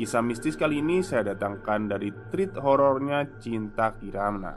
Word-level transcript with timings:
Kisah 0.00 0.24
mistis 0.24 0.56
kali 0.56 0.80
ini 0.80 1.04
saya 1.04 1.36
datangkan 1.36 1.92
dari 1.92 2.08
treat 2.32 2.56
horornya 2.56 3.36
Cinta 3.36 3.92
Kirana 4.00 4.56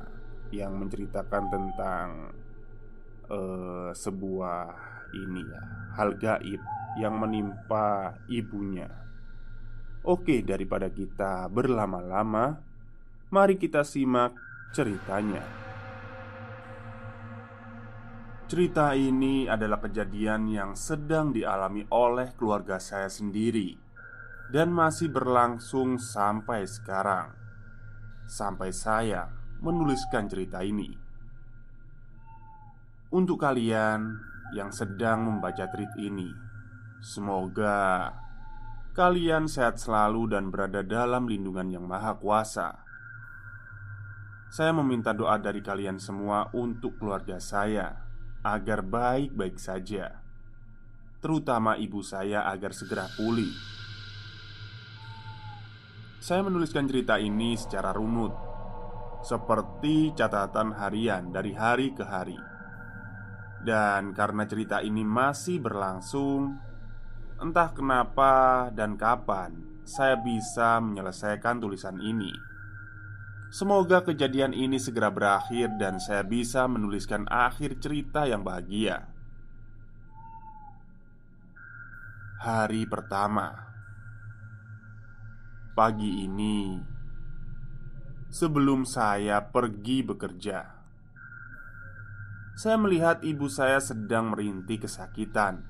Yang 0.55 0.71
menceritakan 0.71 1.43
tentang 1.51 2.07
uh, 3.27 3.91
sebuah 3.91 4.63
ini 5.11 5.43
ya 5.43 5.63
Hal 5.99 6.15
gaib 6.15 6.63
yang 6.95 7.19
menimpa 7.19 8.15
ibunya. 8.31 8.87
Oke 10.07 10.47
daripada 10.47 10.87
kita 10.87 11.51
berlama-lama 11.51 12.63
Mari 13.27 13.59
kita 13.59 13.83
simak 13.83 14.39
ceritanya. 14.71 15.43
Cerita 18.47 18.95
ini 18.95 19.51
adalah 19.51 19.83
kejadian 19.83 20.47
yang 20.47 20.71
sedang 20.79 21.35
dialami 21.35 21.83
oleh 21.91 22.31
keluarga 22.31 22.79
saya 22.79 23.11
sendiri 23.11 23.82
dan 24.53 24.69
masih 24.69 25.09
berlangsung 25.09 25.97
sampai 25.97 26.69
sekarang. 26.69 27.33
Sampai 28.29 28.69
saya 28.69 29.33
menuliskan 29.59 30.29
cerita 30.29 30.61
ini 30.61 30.93
untuk 33.09 33.41
kalian 33.41 34.21
yang 34.53 34.69
sedang 34.69 35.25
membaca 35.25 35.65
tweet 35.73 35.89
ini. 35.97 36.29
Semoga 37.01 38.13
kalian 38.93 39.49
sehat 39.49 39.81
selalu 39.81 40.37
dan 40.37 40.53
berada 40.53 40.85
dalam 40.85 41.25
lindungan 41.25 41.73
yang 41.73 41.85
Maha 41.89 42.13
Kuasa. 42.21 42.77
Saya 44.53 44.69
meminta 44.69 45.17
doa 45.17 45.41
dari 45.41 45.65
kalian 45.65 45.97
semua 45.97 46.53
untuk 46.53 47.01
keluarga 47.01 47.41
saya 47.41 48.05
agar 48.45 48.85
baik-baik 48.85 49.57
saja, 49.57 50.21
terutama 51.25 51.73
ibu 51.73 52.05
saya 52.05 52.45
agar 52.45 52.69
segera 52.69 53.09
pulih 53.17 53.72
saya 56.23 56.39
menuliskan 56.39 56.87
cerita 56.87 57.19
ini 57.19 57.59
secara 57.59 57.91
runut, 57.91 58.31
seperti 59.27 60.15
catatan 60.15 60.71
harian 60.71 61.35
dari 61.35 61.51
hari 61.51 61.91
ke 61.91 61.99
hari. 61.99 62.39
Dan 63.59 64.15
karena 64.15 64.47
cerita 64.47 64.79
ini 64.79 65.03
masih 65.03 65.59
berlangsung, 65.59 66.55
entah 67.43 67.75
kenapa 67.75 68.71
dan 68.71 68.95
kapan 68.95 69.83
saya 69.83 70.15
bisa 70.15 70.79
menyelesaikan 70.79 71.59
tulisan 71.59 71.99
ini. 71.99 72.31
Semoga 73.51 74.07
kejadian 74.07 74.55
ini 74.55 74.79
segera 74.79 75.11
berakhir 75.11 75.75
dan 75.75 75.99
saya 75.99 76.23
bisa 76.23 76.71
menuliskan 76.71 77.27
akhir 77.27 77.83
cerita 77.83 78.23
yang 78.23 78.47
bahagia. 78.47 79.11
Hari 82.39 82.87
pertama 82.87 83.72
Pagi 85.73 86.21
ini, 86.21 86.77
sebelum 88.29 88.85
saya 88.85 89.41
pergi 89.41 90.05
bekerja, 90.05 90.61
saya 92.53 92.77
melihat 92.77 93.25
ibu 93.25 93.49
saya 93.49 93.81
sedang 93.81 94.37
merintih 94.37 94.85
kesakitan. 94.85 95.65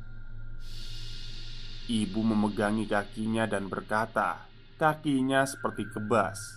Ibu 1.88 2.20
memegangi 2.20 2.84
kakinya 2.84 3.48
dan 3.48 3.72
berkata, 3.72 4.44
"Kakinya 4.76 5.48
seperti 5.48 5.88
kebas." 5.88 6.52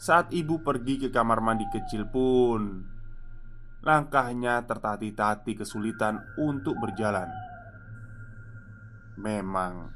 Saat 0.00 0.32
ibu 0.32 0.64
pergi 0.64 1.04
ke 1.04 1.12
kamar 1.12 1.44
mandi 1.44 1.68
kecil 1.68 2.08
pun, 2.08 2.80
langkahnya 3.84 4.64
tertati-tati 4.64 5.52
kesulitan 5.52 6.16
untuk 6.40 6.80
berjalan. 6.80 7.28
Memang 9.20 9.95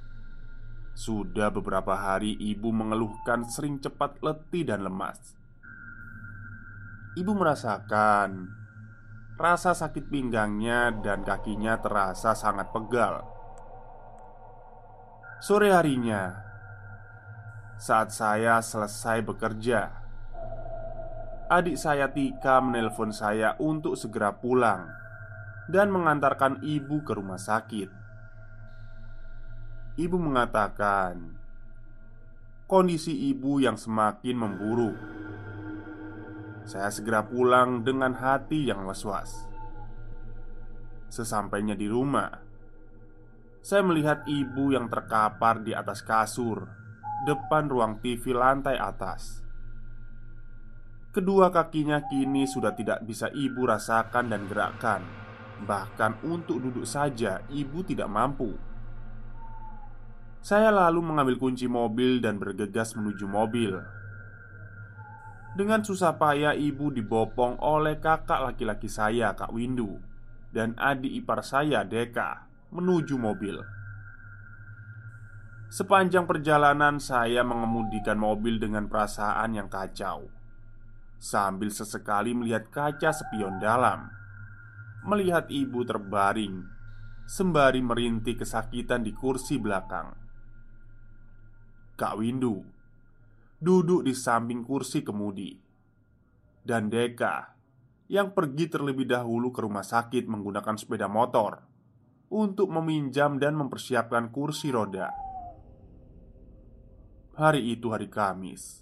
sudah 0.94 1.48
beberapa 1.54 1.96
hari 1.96 2.36
ibu 2.36 2.74
mengeluhkan 2.74 3.46
sering 3.46 3.78
cepat 3.78 4.18
letih 4.20 4.68
dan 4.68 4.84
lemas. 4.84 5.34
Ibu 7.18 7.32
merasakan 7.34 8.60
rasa 9.40 9.72
sakit 9.72 10.12
pinggangnya 10.12 10.92
dan 11.00 11.24
kakinya 11.24 11.80
terasa 11.80 12.36
sangat 12.36 12.70
pegal. 12.70 13.24
Sore 15.40 15.72
harinya, 15.72 16.36
saat 17.80 18.12
saya 18.12 18.60
selesai 18.60 19.24
bekerja, 19.24 19.88
adik 21.48 21.80
saya 21.80 22.12
Tika 22.12 22.60
menelpon 22.60 23.10
saya 23.10 23.56
untuk 23.56 23.96
segera 23.96 24.36
pulang 24.36 24.86
dan 25.72 25.88
mengantarkan 25.88 26.60
ibu 26.60 27.00
ke 27.00 27.16
rumah 27.16 27.40
sakit. 27.40 27.99
Ibu 30.00 30.16
mengatakan 30.16 31.36
kondisi 32.64 33.28
ibu 33.28 33.60
yang 33.60 33.76
semakin 33.76 34.32
memburuk. 34.32 34.96
Saya 36.64 36.88
segera 36.88 37.20
pulang 37.28 37.84
dengan 37.84 38.16
hati 38.16 38.64
yang 38.64 38.88
was-was. 38.88 39.44
Sesampainya 41.12 41.76
di 41.76 41.84
rumah, 41.84 42.32
saya 43.60 43.84
melihat 43.84 44.24
ibu 44.24 44.72
yang 44.72 44.88
terkapar 44.88 45.60
di 45.60 45.76
atas 45.76 46.00
kasur 46.00 46.64
depan 47.28 47.68
ruang 47.68 48.00
TV 48.00 48.32
lantai 48.32 48.80
atas. 48.80 49.44
Kedua 51.12 51.52
kakinya 51.52 52.08
kini 52.08 52.48
sudah 52.48 52.72
tidak 52.72 53.04
bisa 53.04 53.28
ibu 53.36 53.68
rasakan 53.68 54.32
dan 54.32 54.48
gerakkan. 54.48 55.04
Bahkan 55.60 56.24
untuk 56.24 56.64
duduk 56.64 56.88
saja, 56.88 57.44
ibu 57.52 57.84
tidak 57.84 58.08
mampu. 58.08 58.69
Saya 60.40 60.72
lalu 60.72 61.04
mengambil 61.04 61.36
kunci 61.36 61.68
mobil 61.68 62.18
dan 62.24 62.40
bergegas 62.40 62.96
menuju 62.96 63.28
mobil. 63.28 63.76
Dengan 65.52 65.84
susah 65.84 66.16
payah 66.16 66.56
ibu 66.56 66.88
dibopong 66.88 67.60
oleh 67.60 68.00
kakak 68.00 68.40
laki-laki 68.52 68.88
saya, 68.88 69.36
Kak 69.36 69.52
Windu, 69.52 70.00
dan 70.48 70.72
adik 70.80 71.12
ipar 71.12 71.44
saya, 71.44 71.84
Deka, 71.84 72.48
menuju 72.72 73.20
mobil. 73.20 73.60
Sepanjang 75.70 76.26
perjalanan 76.26 76.98
saya 76.98 77.46
mengemudikan 77.46 78.18
mobil 78.18 78.58
dengan 78.58 78.90
perasaan 78.90 79.54
yang 79.54 79.70
kacau 79.70 80.40
Sambil 81.20 81.68
sesekali 81.68 82.32
melihat 82.32 82.72
kaca 82.72 83.12
spion 83.12 83.60
dalam 83.60 84.08
melihat 85.04 85.52
ibu 85.52 85.84
terbaring 85.84 86.64
sembari 87.28 87.84
merintih 87.84 88.40
kesakitan 88.40 89.04
di 89.04 89.12
kursi 89.12 89.60
belakang. 89.60 90.16
Kak 92.00 92.16
Windu 92.16 92.64
duduk 93.60 94.08
di 94.08 94.16
samping 94.16 94.64
kursi 94.64 95.04
kemudi, 95.04 95.52
dan 96.64 96.88
Deka 96.88 97.52
yang 98.08 98.32
pergi 98.32 98.72
terlebih 98.72 99.04
dahulu 99.04 99.52
ke 99.52 99.60
rumah 99.60 99.84
sakit 99.84 100.24
menggunakan 100.24 100.80
sepeda 100.80 101.12
motor 101.12 101.60
untuk 102.32 102.72
meminjam 102.72 103.36
dan 103.36 103.60
mempersiapkan 103.60 104.32
kursi 104.32 104.72
roda. 104.72 105.12
Hari 107.36 107.76
itu 107.76 107.92
hari 107.92 108.08
Kamis. 108.08 108.80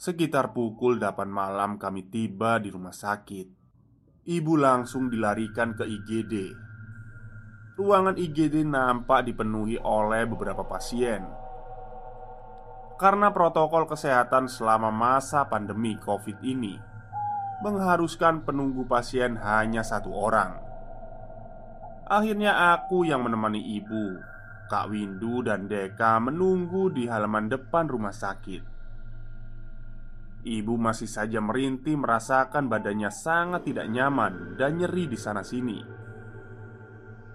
Sekitar 0.00 0.56
pukul 0.56 0.96
8 0.96 1.28
malam 1.28 1.76
kami 1.76 2.08
tiba 2.08 2.56
di 2.56 2.72
rumah 2.72 2.96
sakit. 2.96 3.60
Ibu 4.32 4.52
langsung 4.56 5.12
dilarikan 5.12 5.76
ke 5.76 5.84
IGD. 5.84 6.34
Ruangan 7.76 8.16
IGD 8.16 8.64
nampak 8.64 9.28
dipenuhi 9.28 9.76
oleh 9.76 10.24
beberapa 10.24 10.64
pasien. 10.64 11.41
Karena 13.02 13.34
protokol 13.34 13.90
kesehatan 13.90 14.46
selama 14.46 14.94
masa 14.94 15.50
pandemi 15.50 15.98
COVID 15.98 16.38
ini 16.46 16.78
mengharuskan 17.66 18.46
penunggu 18.46 18.86
pasien 18.86 19.42
hanya 19.42 19.82
satu 19.82 20.14
orang. 20.14 20.54
Akhirnya 22.06 22.78
aku 22.78 23.02
yang 23.02 23.26
menemani 23.26 23.58
ibu, 23.58 24.22
Kak 24.70 24.86
Windu 24.94 25.42
dan 25.42 25.66
Deka 25.66 26.22
menunggu 26.22 26.94
di 26.94 27.10
halaman 27.10 27.50
depan 27.50 27.90
rumah 27.90 28.14
sakit. 28.14 28.62
Ibu 30.46 30.74
masih 30.78 31.10
saja 31.10 31.42
merintih 31.42 31.98
merasakan 31.98 32.70
badannya 32.70 33.10
sangat 33.10 33.66
tidak 33.66 33.90
nyaman 33.90 34.54
dan 34.54 34.78
nyeri 34.78 35.10
di 35.10 35.18
sana-sini. 35.18 35.78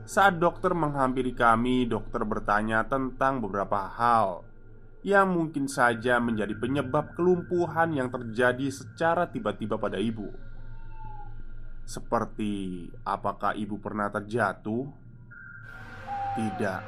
Saat 0.07 0.39
dokter 0.39 0.71
menghampiri 0.71 1.35
kami, 1.35 1.91
dokter 1.91 2.23
bertanya 2.23 2.87
tentang 2.87 3.43
beberapa 3.43 3.91
hal 3.91 4.47
yang 5.07 5.31
mungkin 5.31 5.71
saja 5.71 6.19
menjadi 6.19 6.51
penyebab 6.59 7.15
kelumpuhan 7.15 7.95
yang 7.95 8.11
terjadi 8.11 8.67
secara 8.67 9.23
tiba-tiba 9.31 9.79
pada 9.79 9.95
ibu. 9.95 10.27
Seperti 11.87 12.83
apakah 13.07 13.55
ibu 13.55 13.79
pernah 13.79 14.11
terjatuh? 14.11 14.83
Tidak, 16.35 16.81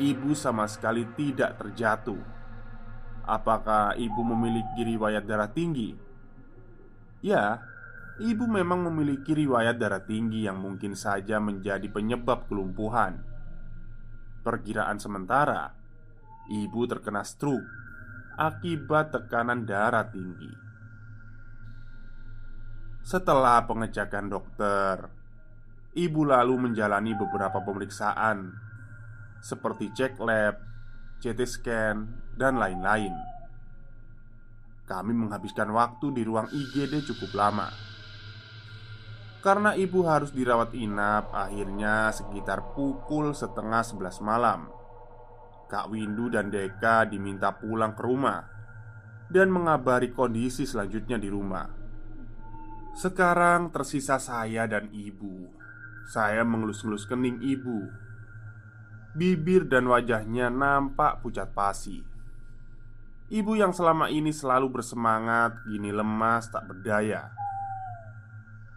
ibu 0.00 0.32
sama 0.32 0.64
sekali 0.64 1.04
tidak 1.20 1.60
terjatuh. 1.60 2.16
Apakah 3.28 3.92
ibu 4.00 4.24
memiliki 4.24 4.80
riwayat 4.96 5.28
darah 5.28 5.52
tinggi? 5.52 5.92
Ya, 7.20 7.60
ibu 8.16 8.48
memang 8.48 8.88
memiliki 8.88 9.36
riwayat 9.36 9.76
darah 9.76 10.00
tinggi 10.00 10.48
yang 10.48 10.56
mungkin 10.56 10.96
saja 10.96 11.36
menjadi 11.36 11.92
penyebab 11.92 12.48
kelumpuhan. 12.48 13.20
Perkiraan 14.40 14.96
sementara, 14.96 15.76
ibu 16.50 16.86
terkena 16.86 17.26
stroke 17.26 17.66
akibat 18.36 19.16
tekanan 19.16 19.64
darah 19.64 20.06
tinggi. 20.12 20.52
Setelah 23.00 23.64
pengecekan 23.64 24.28
dokter, 24.28 25.08
ibu 25.96 26.26
lalu 26.26 26.68
menjalani 26.68 27.16
beberapa 27.16 27.62
pemeriksaan 27.62 28.52
seperti 29.40 29.94
cek 29.94 30.20
lab, 30.20 30.58
CT 31.22 31.40
scan, 31.46 31.96
dan 32.36 32.58
lain-lain. 32.60 33.14
Kami 34.86 35.12
menghabiskan 35.14 35.70
waktu 35.70 36.14
di 36.14 36.22
ruang 36.26 36.50
IGD 36.50 37.02
cukup 37.14 37.34
lama. 37.34 37.70
Karena 39.42 39.78
ibu 39.78 40.02
harus 40.02 40.34
dirawat 40.34 40.74
inap, 40.74 41.30
akhirnya 41.30 42.10
sekitar 42.10 42.74
pukul 42.74 43.30
setengah 43.30 43.86
sebelas 43.86 44.18
malam 44.18 44.75
Kak 45.66 45.90
Windu 45.90 46.30
dan 46.30 46.48
Deka 46.48 47.10
diminta 47.10 47.54
pulang 47.54 47.92
ke 47.92 48.02
rumah 48.06 48.40
dan 49.26 49.50
mengabari 49.50 50.14
kondisi 50.14 50.62
selanjutnya 50.62 51.18
di 51.18 51.26
rumah. 51.26 51.66
Sekarang 52.96 53.68
tersisa 53.74 54.16
saya 54.16 54.64
dan 54.64 54.88
ibu. 54.94 55.50
Saya 56.06 56.46
mengelus-elus 56.46 57.04
kening 57.04 57.42
ibu. 57.42 57.84
Bibir 59.12 59.66
dan 59.66 59.90
wajahnya 59.90 60.48
nampak 60.48 61.20
pucat 61.20 61.50
pasi. 61.52 62.00
Ibu 63.26 63.58
yang 63.58 63.74
selama 63.74 64.06
ini 64.06 64.30
selalu 64.30 64.70
bersemangat, 64.70 65.66
kini 65.66 65.90
lemas 65.90 66.46
tak 66.46 66.70
berdaya. 66.70 67.34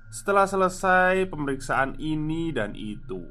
Setelah 0.10 0.50
selesai 0.50 1.30
pemeriksaan 1.30 1.94
ini 2.02 2.50
dan 2.50 2.74
itu, 2.74 3.30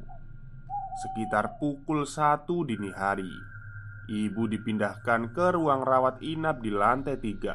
Sekitar 0.98 1.62
pukul 1.62 2.10
satu 2.10 2.66
dini 2.66 2.90
hari. 2.90 3.30
Ibu 4.10 4.50
dipindahkan 4.50 5.30
ke 5.30 5.54
ruang 5.54 5.86
rawat 5.86 6.18
inap 6.26 6.58
di 6.58 6.74
lantai 6.74 7.14
tiga. 7.22 7.54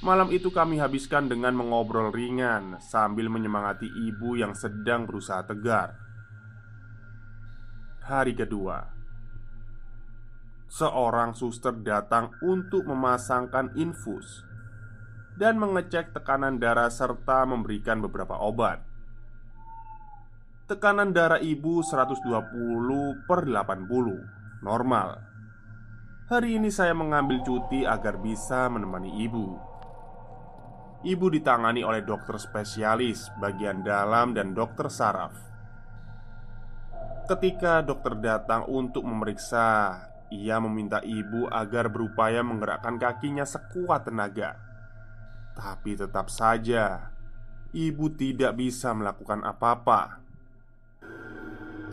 Malam 0.00 0.32
itu 0.32 0.48
kami 0.48 0.80
habiskan 0.80 1.28
dengan 1.28 1.58
mengobrol 1.58 2.14
ringan 2.14 2.78
Sambil 2.78 3.26
menyemangati 3.26 3.90
ibu 4.08 4.38
yang 4.38 4.54
sedang 4.54 5.04
berusaha 5.04 5.42
tegar. 5.44 5.98
Hari 8.06 8.32
kedua 8.32 8.88
Seorang 10.70 11.34
suster 11.34 11.74
datang 11.82 12.32
untuk 12.46 12.86
memasangkan 12.86 13.74
infus 13.74 14.46
Dan 15.34 15.58
mengecek 15.58 16.14
tekanan 16.14 16.62
darah 16.62 16.88
serta 16.88 17.42
memberikan 17.44 17.98
beberapa 17.98 18.38
obat 18.38 18.87
Tekanan 20.68 21.16
darah 21.16 21.40
ibu 21.40 21.80
120 21.80 22.28
per 23.24 23.40
80 23.48 23.88
Normal. 24.60 25.08
Hari 26.28 26.60
ini 26.60 26.68
saya 26.68 26.92
mengambil 26.92 27.40
cuti 27.40 27.88
agar 27.88 28.20
bisa 28.20 28.68
menemani 28.68 29.16
ibu. 29.24 29.56
Ibu 31.08 31.26
ditangani 31.32 31.80
oleh 31.80 32.04
dokter 32.04 32.36
spesialis 32.36 33.32
bagian 33.40 33.80
dalam 33.80 34.36
dan 34.36 34.52
dokter 34.52 34.92
saraf. 34.92 35.32
Ketika 37.32 37.80
dokter 37.80 38.20
datang 38.20 38.68
untuk 38.68 39.08
memeriksa 39.08 39.96
Ia 40.28 40.60
meminta 40.60 41.00
ibu 41.00 41.48
agar 41.48 41.88
berupaya 41.88 42.44
menggerakkan 42.44 43.00
kakinya 43.00 43.48
sekuat 43.48 44.04
tenaga. 44.04 44.52
Tapi 45.56 45.96
tetap 45.96 46.28
saja 46.28 47.08
Ibu 47.72 48.20
tidak 48.20 48.60
bisa 48.60 48.92
melakukan 48.92 49.40
apa-apa 49.48 50.27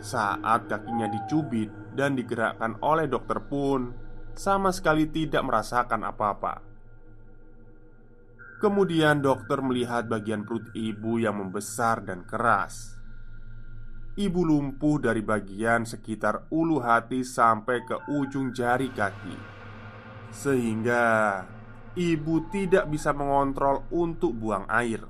saat 0.02 0.68
kakinya 0.68 1.08
dicubit 1.08 1.72
dan 1.96 2.16
digerakkan 2.20 2.76
oleh 2.84 3.08
dokter 3.08 3.40
pun 3.46 3.96
sama 4.36 4.70
sekali 4.76 5.08
tidak 5.08 5.44
merasakan 5.48 6.04
apa-apa. 6.04 6.54
Kemudian 8.60 9.20
dokter 9.20 9.60
melihat 9.60 10.08
bagian 10.08 10.48
perut 10.48 10.72
ibu 10.76 11.20
yang 11.20 11.40
membesar 11.40 12.04
dan 12.04 12.24
keras. 12.24 12.96
Ibu 14.16 14.48
lumpuh 14.48 15.04
dari 15.04 15.20
bagian 15.20 15.84
sekitar 15.84 16.48
ulu 16.48 16.80
hati 16.80 17.28
sampai 17.28 17.84
ke 17.84 18.00
ujung 18.16 18.56
jari 18.56 18.88
kaki, 18.96 19.36
sehingga 20.32 21.44
ibu 22.00 22.48
tidak 22.48 22.88
bisa 22.88 23.12
mengontrol 23.12 23.84
untuk 23.92 24.32
buang 24.32 24.64
air. 24.72 25.04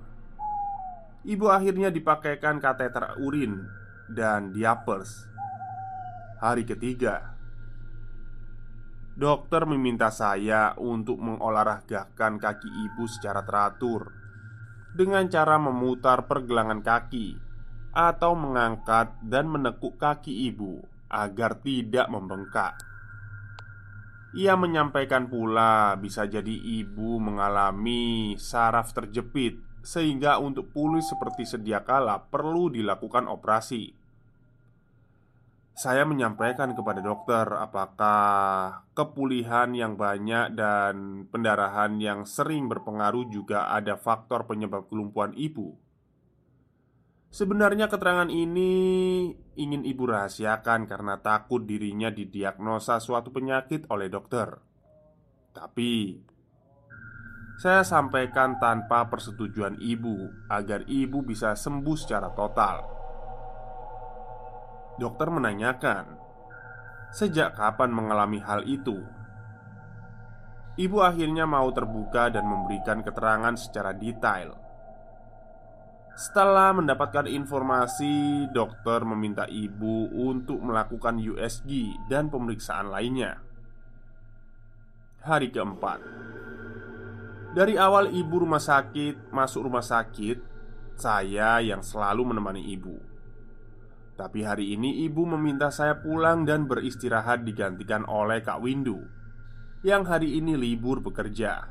Ibu 1.22 1.46
akhirnya 1.54 1.94
dipakaikan 1.94 2.58
kateter 2.58 3.14
urin 3.22 3.85
dan 4.10 4.54
diapers. 4.54 5.26
Hari 6.42 6.68
ketiga, 6.68 7.34
dokter 9.18 9.66
meminta 9.66 10.12
saya 10.14 10.76
untuk 10.78 11.18
mengolahragakan 11.18 12.38
kaki 12.38 12.70
ibu 12.70 13.04
secara 13.08 13.42
teratur 13.42 14.14
dengan 14.94 15.28
cara 15.28 15.58
memutar 15.58 16.30
pergelangan 16.30 16.84
kaki 16.86 17.36
atau 17.96 18.36
mengangkat 18.36 19.16
dan 19.24 19.48
menekuk 19.48 19.96
kaki 19.96 20.52
ibu 20.52 20.84
agar 21.08 21.60
tidak 21.64 22.12
membengkak. 22.12 22.76
Ia 24.36 24.60
menyampaikan 24.60 25.32
pula 25.32 25.96
bisa 25.96 26.28
jadi 26.28 26.52
ibu 26.52 27.24
mengalami 27.24 28.36
saraf 28.36 28.92
terjepit 28.92 29.65
sehingga 29.86 30.42
untuk 30.42 30.74
pulih 30.74 31.06
seperti 31.06 31.46
sedia 31.46 31.86
kala 31.86 32.18
perlu 32.26 32.74
dilakukan 32.74 33.30
operasi. 33.30 33.94
Saya 35.76 36.08
menyampaikan 36.08 36.74
kepada 36.74 37.04
dokter 37.04 37.46
apakah 37.52 38.82
kepulihan 38.98 39.70
yang 39.76 39.94
banyak 39.94 40.58
dan 40.58 41.28
pendarahan 41.30 42.00
yang 42.02 42.26
sering 42.26 42.66
berpengaruh 42.66 43.30
juga 43.30 43.70
ada 43.70 43.94
faktor 44.00 44.50
penyebab 44.50 44.90
kelumpuhan 44.90 45.36
ibu. 45.38 45.76
Sebenarnya 47.28 47.92
keterangan 47.92 48.32
ini 48.32 48.72
ingin 49.60 49.84
ibu 49.84 50.08
rahasiakan 50.08 50.88
karena 50.88 51.20
takut 51.20 51.68
dirinya 51.68 52.08
didiagnosa 52.08 53.04
suatu 53.04 53.36
penyakit 53.36 53.92
oleh 53.92 54.08
dokter. 54.08 54.56
Tapi 55.52 56.16
saya 57.56 57.88
sampaikan 57.88 58.60
tanpa 58.60 59.08
persetujuan 59.08 59.80
ibu 59.80 60.28
agar 60.52 60.84
ibu 60.92 61.24
bisa 61.24 61.56
sembuh 61.56 61.96
secara 61.96 62.28
total. 62.36 62.78
Dokter 65.00 65.28
menanyakan, 65.32 66.06
"Sejak 67.16 67.56
kapan 67.56 67.96
mengalami 67.96 68.44
hal 68.44 68.68
itu?" 68.68 69.00
Ibu 70.76 70.98
akhirnya 71.00 71.48
mau 71.48 71.72
terbuka 71.72 72.28
dan 72.28 72.44
memberikan 72.44 73.00
keterangan 73.00 73.56
secara 73.56 73.96
detail. 73.96 74.60
Setelah 76.16 76.76
mendapatkan 76.76 77.28
informasi, 77.28 78.48
dokter 78.52 79.04
meminta 79.08 79.48
ibu 79.48 80.12
untuk 80.12 80.60
melakukan 80.60 81.20
USG 81.20 81.96
dan 82.12 82.28
pemeriksaan 82.28 82.92
lainnya. 82.92 83.40
Hari 85.24 85.52
keempat, 85.52 86.00
dari 87.56 87.80
awal 87.80 88.12
ibu 88.12 88.44
rumah 88.44 88.60
sakit 88.60 89.32
masuk 89.32 89.72
rumah 89.72 89.80
sakit, 89.80 90.44
saya 91.00 91.64
yang 91.64 91.80
selalu 91.80 92.36
menemani 92.36 92.68
ibu. 92.76 93.16
Tapi 94.16 94.44
hari 94.44 94.76
ini 94.76 95.08
ibu 95.08 95.28
meminta 95.28 95.72
saya 95.72 96.00
pulang 96.00 96.48
dan 96.48 96.68
beristirahat 96.68 97.44
digantikan 97.44 98.08
oleh 98.08 98.40
Kak 98.40 98.64
Windu 98.64 99.04
Yang 99.84 100.04
hari 100.08 100.40
ini 100.40 100.56
libur 100.56 101.04
bekerja 101.04 101.68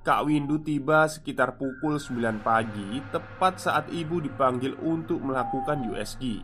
Kak 0.00 0.24
Windu 0.24 0.64
tiba 0.64 1.04
sekitar 1.04 1.60
pukul 1.60 2.00
9 2.00 2.40
pagi 2.40 3.04
Tepat 3.12 3.60
saat 3.60 3.92
ibu 3.92 4.16
dipanggil 4.16 4.80
untuk 4.80 5.20
melakukan 5.20 5.84
USG 5.92 6.40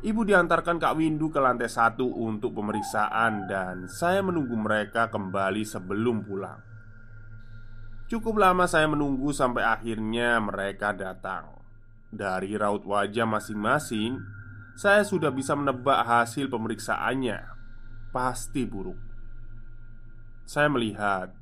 Ibu 0.00 0.24
diantarkan 0.24 0.80
Kak 0.80 0.96
Windu 0.96 1.28
ke 1.28 1.36
lantai 1.44 1.68
satu 1.68 2.08
untuk 2.08 2.56
pemeriksaan 2.56 3.44
Dan 3.44 3.84
saya 3.84 4.24
menunggu 4.24 4.56
mereka 4.56 5.12
kembali 5.12 5.60
sebelum 5.60 6.24
pulang. 6.24 6.56
Cukup 8.08 8.40
lama 8.40 8.64
saya 8.64 8.88
menunggu 8.88 9.28
sampai 9.36 9.60
akhirnya 9.60 10.40
mereka 10.40 10.96
datang. 10.96 11.52
Dari 12.08 12.56
raut 12.56 12.88
wajah 12.88 13.28
masing-masing 13.28 14.16
Saya 14.72 15.04
sudah 15.04 15.28
bisa 15.28 15.52
menebak 15.52 16.00
hasil 16.08 16.48
pemeriksaannya. 16.48 17.44
Pasti 18.08 18.64
buruk. 18.64 18.96
Saya 20.48 20.72
melihat 20.72 21.36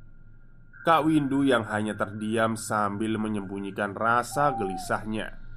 Kak 0.83 1.07
Windu 1.07 1.47
yang 1.47 1.63
hanya 1.71 1.95
terdiam 1.95 2.59
sambil 2.59 3.23
menyembunyikan 3.23 3.95
rasa 3.95 4.51
gelisahnya. 4.59 5.48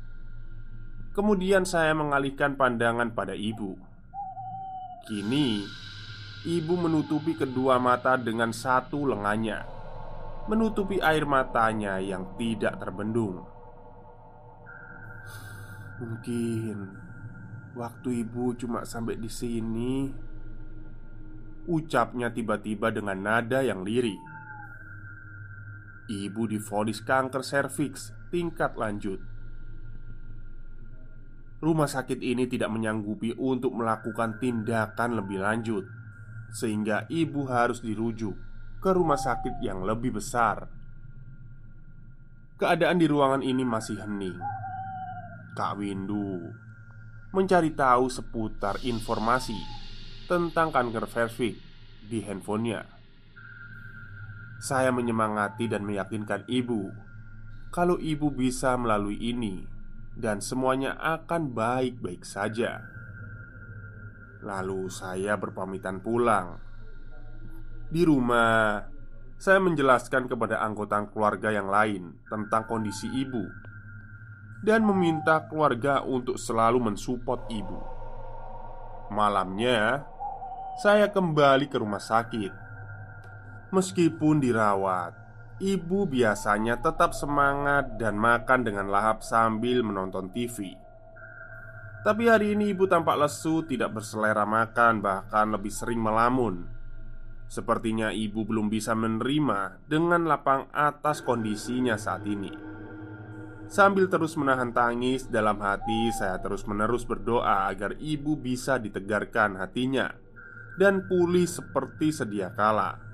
Kemudian 1.11 1.67
saya 1.67 1.91
mengalihkan 1.91 2.55
pandangan 2.55 3.11
pada 3.11 3.35
ibu. 3.35 3.75
Kini, 5.03 5.67
ibu 6.47 6.73
menutupi 6.79 7.35
kedua 7.35 7.83
mata 7.83 8.15
dengan 8.15 8.55
satu 8.55 9.03
lengannya, 9.03 9.59
menutupi 10.47 11.03
air 11.03 11.27
matanya 11.27 11.99
yang 11.99 12.39
tidak 12.39 12.79
terbendung. 12.79 13.43
Mungkin 15.99 16.77
waktu 17.75 18.23
ibu 18.23 18.55
cuma 18.55 18.87
sampai 18.87 19.19
di 19.19 19.27
sini. 19.27 20.09
Ucapnya 21.67 22.33
tiba-tiba 22.33 22.89
dengan 22.89 23.21
nada 23.21 23.61
yang 23.61 23.85
lirih. 23.85 24.17
Ibu 26.09 26.49
difonis 26.49 27.03
kanker 27.05 27.45
serviks 27.45 28.15
tingkat 28.33 28.73
lanjut. 28.79 29.30
Rumah 31.61 31.85
sakit 31.85 32.17
ini 32.17 32.49
tidak 32.49 32.73
menyanggupi 32.73 33.37
untuk 33.37 33.77
melakukan 33.77 34.41
tindakan 34.41 35.21
lebih 35.21 35.37
lanjut, 35.37 35.85
sehingga 36.49 37.05
ibu 37.05 37.45
harus 37.45 37.85
dirujuk 37.85 38.33
ke 38.81 38.89
rumah 38.89 39.21
sakit 39.21 39.61
yang 39.61 39.85
lebih 39.85 40.17
besar. 40.17 40.65
Keadaan 42.57 42.97
di 42.97 43.05
ruangan 43.05 43.45
ini 43.45 43.61
masih 43.61 44.01
hening. 44.01 44.41
Kak 45.53 45.77
Windu 45.77 46.49
mencari 47.31 47.71
tahu 47.77 48.09
seputar 48.09 48.81
informasi 48.81 49.55
tentang 50.25 50.73
kanker 50.73 51.05
serviks 51.07 51.61
di 52.09 52.25
handphonenya. 52.25 52.83
Saya 54.61 54.89
menyemangati 54.89 55.69
dan 55.69 55.85
meyakinkan 55.85 56.45
ibu 56.49 56.91
kalau 57.71 57.95
ibu 57.97 58.27
bisa 58.29 58.75
melalui 58.75 59.15
ini 59.15 59.63
dan 60.21 60.37
semuanya 60.37 60.93
akan 61.01 61.49
baik-baik 61.49 62.21
saja. 62.21 62.85
Lalu 64.45 64.93
saya 64.93 65.33
berpamitan 65.41 65.97
pulang. 66.05 66.61
Di 67.89 68.05
rumah, 68.05 68.85
saya 69.41 69.57
menjelaskan 69.57 70.29
kepada 70.29 70.61
anggota 70.61 71.01
keluarga 71.09 71.49
yang 71.49 71.67
lain 71.67 72.21
tentang 72.29 72.69
kondisi 72.69 73.09
ibu 73.09 73.41
dan 74.61 74.85
meminta 74.85 75.49
keluarga 75.49 76.05
untuk 76.05 76.37
selalu 76.37 76.93
mensupport 76.93 77.49
ibu. 77.49 77.79
Malamnya, 79.09 80.05
saya 80.79 81.09
kembali 81.09 81.67
ke 81.67 81.81
rumah 81.81 81.99
sakit 81.99 82.61
Meskipun 83.71 84.43
dirawat, 84.43 85.15
ibu 85.61 86.09
biasanya 86.09 86.81
tetap 86.81 87.13
semangat 87.13 88.01
dan 88.01 88.17
makan 88.17 88.65
dengan 88.65 88.89
lahap 88.89 89.21
sambil 89.21 89.85
menonton 89.85 90.33
TV. 90.33 90.73
Tapi 92.01 92.25
hari 92.25 92.57
ini 92.57 92.73
ibu 92.73 92.89
tampak 92.89 93.13
lesu, 93.13 93.61
tidak 93.69 93.93
berselera 93.93 94.41
makan, 94.41 95.05
bahkan 95.05 95.53
lebih 95.53 95.69
sering 95.69 96.01
melamun. 96.01 96.65
Sepertinya 97.45 98.09
ibu 98.09 98.41
belum 98.41 98.73
bisa 98.73 98.97
menerima 98.97 99.85
dengan 99.85 100.25
lapang 100.25 100.65
atas 100.73 101.21
kondisinya 101.21 101.93
saat 101.93 102.25
ini. 102.25 102.49
Sambil 103.69 104.09
terus 104.09 104.33
menahan 104.33 104.73
tangis 104.73 105.29
dalam 105.29 105.61
hati, 105.61 106.09
saya 106.17 106.41
terus-menerus 106.41 107.05
berdoa 107.05 107.69
agar 107.69 107.93
ibu 108.01 108.33
bisa 108.33 108.81
ditegarkan 108.81 109.61
hatinya 109.61 110.09
dan 110.81 111.05
pulih 111.05 111.45
seperti 111.45 112.09
sedia 112.09 112.49
kala 112.51 113.10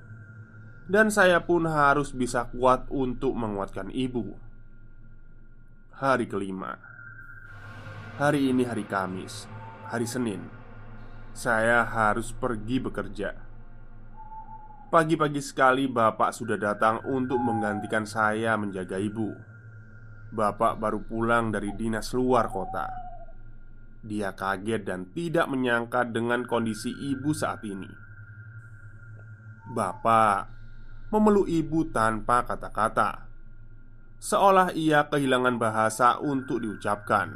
dan 0.88 1.12
saya 1.12 1.44
pun 1.44 1.68
harus 1.68 2.16
bisa 2.16 2.48
kuat 2.48 2.88
untuk 2.88 3.36
menguatkan 3.36 3.92
ibu. 3.92 4.32
Hari 6.00 6.24
kelima, 6.24 6.80
hari 8.16 8.48
ini 8.48 8.64
hari 8.64 8.88
Kamis, 8.88 9.44
hari 9.84 10.08
Senin, 10.08 10.48
saya 11.36 11.84
harus 11.84 12.32
pergi 12.32 12.80
bekerja. 12.80 13.36
Pagi-pagi 14.88 15.44
sekali, 15.44 15.84
bapak 15.84 16.32
sudah 16.32 16.56
datang 16.56 17.04
untuk 17.04 17.36
menggantikan 17.36 18.08
saya 18.08 18.56
menjaga 18.56 18.96
ibu. 18.96 19.36
Bapak 20.32 20.80
baru 20.80 21.04
pulang 21.04 21.52
dari 21.52 21.76
dinas 21.76 22.16
luar 22.16 22.48
kota. 22.48 22.88
Dia 24.00 24.32
kaget 24.32 24.88
dan 24.88 25.12
tidak 25.12 25.44
menyangka 25.52 26.08
dengan 26.08 26.48
kondisi 26.48 26.88
ibu 26.88 27.36
saat 27.36 27.60
ini. 27.68 27.90
Bapak 29.68 30.57
memeluk 31.08 31.48
ibu 31.48 31.88
tanpa 31.88 32.44
kata-kata, 32.44 33.24
seolah 34.20 34.76
ia 34.76 35.08
kehilangan 35.08 35.56
bahasa 35.56 36.20
untuk 36.20 36.60
diucapkan. 36.60 37.32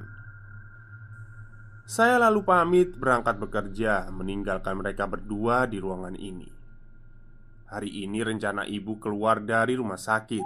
Saya 1.88 2.20
lalu 2.20 2.44
pamit 2.44 2.94
berangkat 3.00 3.40
bekerja, 3.40 4.12
meninggalkan 4.12 4.76
mereka 4.76 5.08
berdua 5.08 5.64
di 5.64 5.80
ruangan 5.80 6.16
ini. 6.16 6.48
Hari 7.72 8.04
ini 8.04 8.20
rencana 8.20 8.68
ibu 8.68 9.00
keluar 9.00 9.40
dari 9.40 9.72
rumah 9.72 9.96
sakit. 9.96 10.44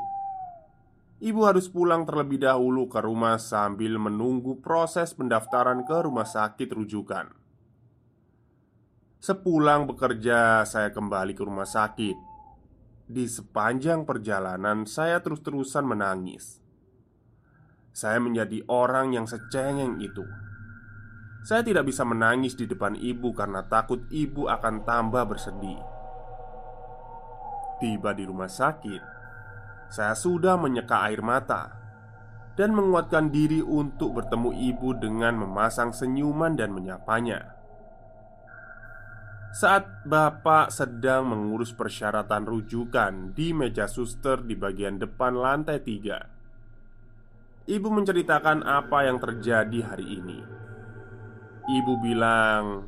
Ibu 1.18 1.40
harus 1.42 1.66
pulang 1.66 2.06
terlebih 2.06 2.46
dahulu 2.46 2.86
ke 2.86 3.02
rumah 3.02 3.42
sambil 3.42 3.98
menunggu 3.98 4.62
proses 4.62 5.10
pendaftaran 5.18 5.82
ke 5.82 5.96
rumah 6.06 6.28
sakit 6.28 6.70
rujukan. 6.70 7.26
Sepulang 9.18 9.90
bekerja, 9.90 10.62
saya 10.62 10.94
kembali 10.94 11.34
ke 11.34 11.42
rumah 11.42 11.66
sakit 11.66 12.35
di 13.06 13.30
sepanjang 13.30 14.02
perjalanan, 14.02 14.82
saya 14.82 15.22
terus-terusan 15.22 15.86
menangis. 15.86 16.58
Saya 17.94 18.20
menjadi 18.20 18.66
orang 18.68 19.14
yang 19.14 19.24
secengeng 19.24 20.02
itu. 20.02 20.26
Saya 21.46 21.62
tidak 21.62 21.86
bisa 21.86 22.02
menangis 22.02 22.58
di 22.58 22.66
depan 22.66 22.98
ibu 22.98 23.30
karena 23.32 23.64
takut 23.64 24.04
ibu 24.10 24.50
akan 24.50 24.82
tambah 24.82 25.24
bersedih. 25.30 25.78
Tiba 27.80 28.10
di 28.12 28.26
rumah 28.26 28.50
sakit, 28.50 29.02
saya 29.88 30.12
sudah 30.12 30.58
menyeka 30.60 31.06
air 31.06 31.22
mata 31.22 31.72
dan 32.58 32.74
menguatkan 32.76 33.32
diri 33.32 33.64
untuk 33.64 34.20
bertemu 34.20 34.50
ibu 34.74 34.92
dengan 34.96 35.40
memasang 35.40 35.94
senyuman 35.94 36.52
dan 36.58 36.74
menyapanya. 36.74 37.55
Saat 39.54 40.06
bapak 40.08 40.74
sedang 40.74 41.30
mengurus 41.30 41.70
persyaratan 41.70 42.46
rujukan 42.46 43.36
di 43.36 43.54
meja 43.54 43.86
suster 43.86 44.42
di 44.42 44.58
bagian 44.58 44.98
depan 44.98 45.36
lantai 45.36 45.82
tiga 45.82 46.18
Ibu 47.66 47.88
menceritakan 47.90 48.62
apa 48.62 49.06
yang 49.06 49.18
terjadi 49.18 49.94
hari 49.94 50.06
ini 50.22 50.38
Ibu 51.66 51.92
bilang 52.02 52.86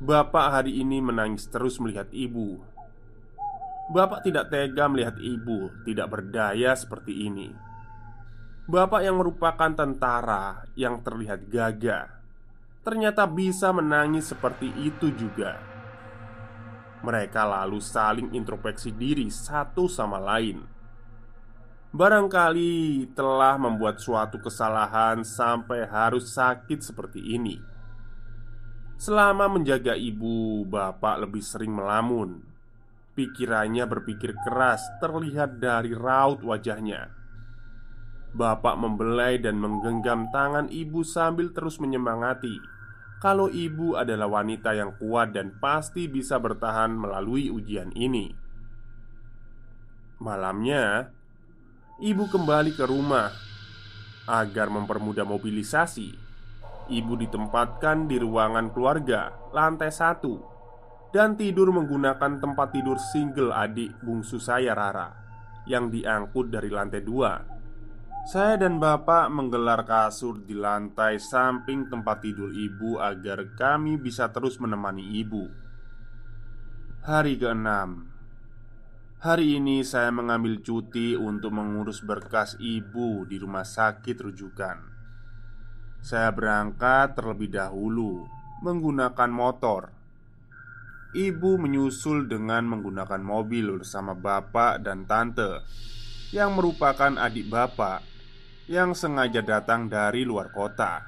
Bapak 0.00 0.60
hari 0.60 0.82
ini 0.82 0.98
menangis 0.98 1.46
terus 1.46 1.78
melihat 1.78 2.08
ibu 2.10 2.70
Bapak 3.90 4.22
tidak 4.22 4.54
tega 4.54 4.86
melihat 4.86 5.18
ibu 5.18 5.66
tidak 5.82 6.14
berdaya 6.14 6.78
seperti 6.78 7.26
ini. 7.26 7.50
Bapak 8.70 9.02
yang 9.02 9.18
merupakan 9.18 9.74
tentara 9.74 10.62
yang 10.78 11.02
terlihat 11.02 11.50
gagah, 11.50 12.06
ternyata 12.86 13.26
bisa 13.26 13.74
menangis 13.74 14.30
seperti 14.30 14.70
itu 14.78 15.10
juga. 15.10 15.58
Mereka 17.00 17.42
lalu 17.48 17.80
saling 17.80 18.32
introspeksi 18.36 18.92
diri 18.92 19.26
satu 19.32 19.88
sama 19.88 20.20
lain. 20.20 20.60
Barangkali 21.90 23.10
telah 23.16 23.58
membuat 23.58 23.98
suatu 23.98 24.38
kesalahan 24.38 25.26
sampai 25.26 25.88
harus 25.88 26.30
sakit 26.30 26.78
seperti 26.84 27.34
ini. 27.34 27.58
Selama 29.00 29.48
menjaga 29.48 29.96
ibu, 29.96 30.62
bapak 30.68 31.24
lebih 31.24 31.40
sering 31.40 31.72
melamun 31.72 32.50
Pikirannya 33.10 33.84
berpikir 33.90 34.32
keras 34.46 34.80
terlihat 35.02 35.60
dari 35.60 35.92
raut 35.92 36.40
wajahnya. 36.40 37.10
Bapak 38.32 38.78
membelai 38.80 39.42
dan 39.42 39.58
menggenggam 39.58 40.30
tangan 40.32 40.72
ibu 40.72 41.04
sambil 41.04 41.52
terus 41.52 41.82
menyemangati 41.82 42.79
kalau 43.20 43.52
ibu 43.52 44.00
adalah 44.00 44.40
wanita 44.40 44.72
yang 44.72 44.96
kuat 44.96 45.36
dan 45.36 45.52
pasti 45.60 46.08
bisa 46.08 46.40
bertahan 46.40 46.96
melalui 46.96 47.52
ujian 47.52 47.92
ini. 47.92 48.32
Malamnya, 50.24 51.12
ibu 52.00 52.24
kembali 52.32 52.72
ke 52.72 52.88
rumah 52.88 53.28
agar 54.24 54.72
mempermudah 54.72 55.28
mobilisasi. 55.28 56.32
Ibu 56.90 57.12
ditempatkan 57.20 58.08
di 58.08 58.18
ruangan 58.18 58.72
keluarga 58.72 59.30
lantai 59.54 59.94
satu 59.94 60.42
dan 61.14 61.36
tidur 61.38 61.70
menggunakan 61.70 62.40
tempat 62.40 62.68
tidur 62.74 62.98
single 62.98 63.54
adik 63.54 63.94
bungsu 64.02 64.42
saya 64.42 64.74
Rara 64.74 65.12
yang 65.68 65.92
diangkut 65.92 66.50
dari 66.50 66.72
lantai 66.72 67.04
dua. 67.04 67.59
Saya 68.28 68.60
dan 68.60 68.76
bapak 68.76 69.32
menggelar 69.32 69.88
kasur 69.88 70.44
di 70.44 70.52
lantai 70.52 71.16
samping 71.16 71.88
tempat 71.88 72.20
tidur 72.20 72.52
ibu 72.52 73.00
agar 73.00 73.56
kami 73.56 73.96
bisa 73.96 74.28
terus 74.28 74.60
menemani 74.60 75.16
ibu. 75.24 75.48
Hari 77.00 77.40
ke-6 77.40 77.68
Hari 79.24 79.56
ini 79.56 79.80
saya 79.80 80.12
mengambil 80.12 80.60
cuti 80.60 81.16
untuk 81.16 81.48
mengurus 81.56 82.04
berkas 82.04 82.60
ibu 82.60 83.24
di 83.24 83.40
rumah 83.40 83.64
sakit 83.64 84.16
rujukan. 84.20 84.76
Saya 86.04 86.28
berangkat 86.28 87.16
terlebih 87.16 87.48
dahulu 87.52 88.24
menggunakan 88.60 89.28
motor 89.32 89.92
Ibu 91.12 91.60
menyusul 91.60 92.28
dengan 92.28 92.68
menggunakan 92.68 93.20
mobil 93.20 93.80
bersama 93.80 94.16
bapak 94.16 94.80
dan 94.80 95.04
tante 95.04 95.60
Yang 96.32 96.50
merupakan 96.56 97.12
adik 97.20 97.52
bapak 97.52 98.09
Yang 98.70 99.02
sengaja 99.02 99.42
datang 99.42 99.90
dari 99.90 100.22
luar 100.22 100.54
kota. 100.54 101.02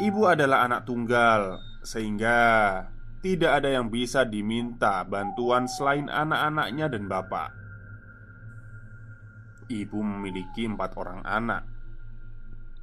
Ibu 0.00 0.32
adalah 0.32 0.64
anak 0.64 0.88
tunggal 0.88 1.60
Sehingga 1.84 2.40
tidak 3.20 3.60
ada 3.60 3.68
yang 3.68 3.92
bisa 3.92 4.24
diminta 4.24 5.04
bantuan 5.04 5.68
selain 5.68 6.08
anak-anaknya 6.08 6.88
dan 6.88 7.04
bapak. 7.04 7.52
Ibu 9.68 9.98
memiliki 10.00 10.64
empat 10.64 10.96
orang 10.96 11.20
anak. 11.20 11.68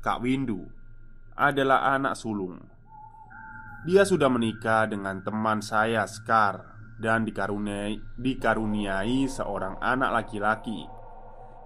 Kak 0.05 0.21
Windu 0.21 0.69
adalah 1.41 1.97
anak 1.97 2.13
sulung. 2.21 2.61
Dia 3.89 4.05
sudah 4.05 4.29
menikah 4.29 4.85
dengan 4.85 5.25
teman 5.25 5.65
saya 5.65 6.05
Skar 6.05 6.61
dan 7.01 7.25
dikaruniai, 7.25 7.97
dikaruniai 8.13 9.25
seorang 9.25 9.81
anak 9.81 10.21
laki-laki 10.21 10.98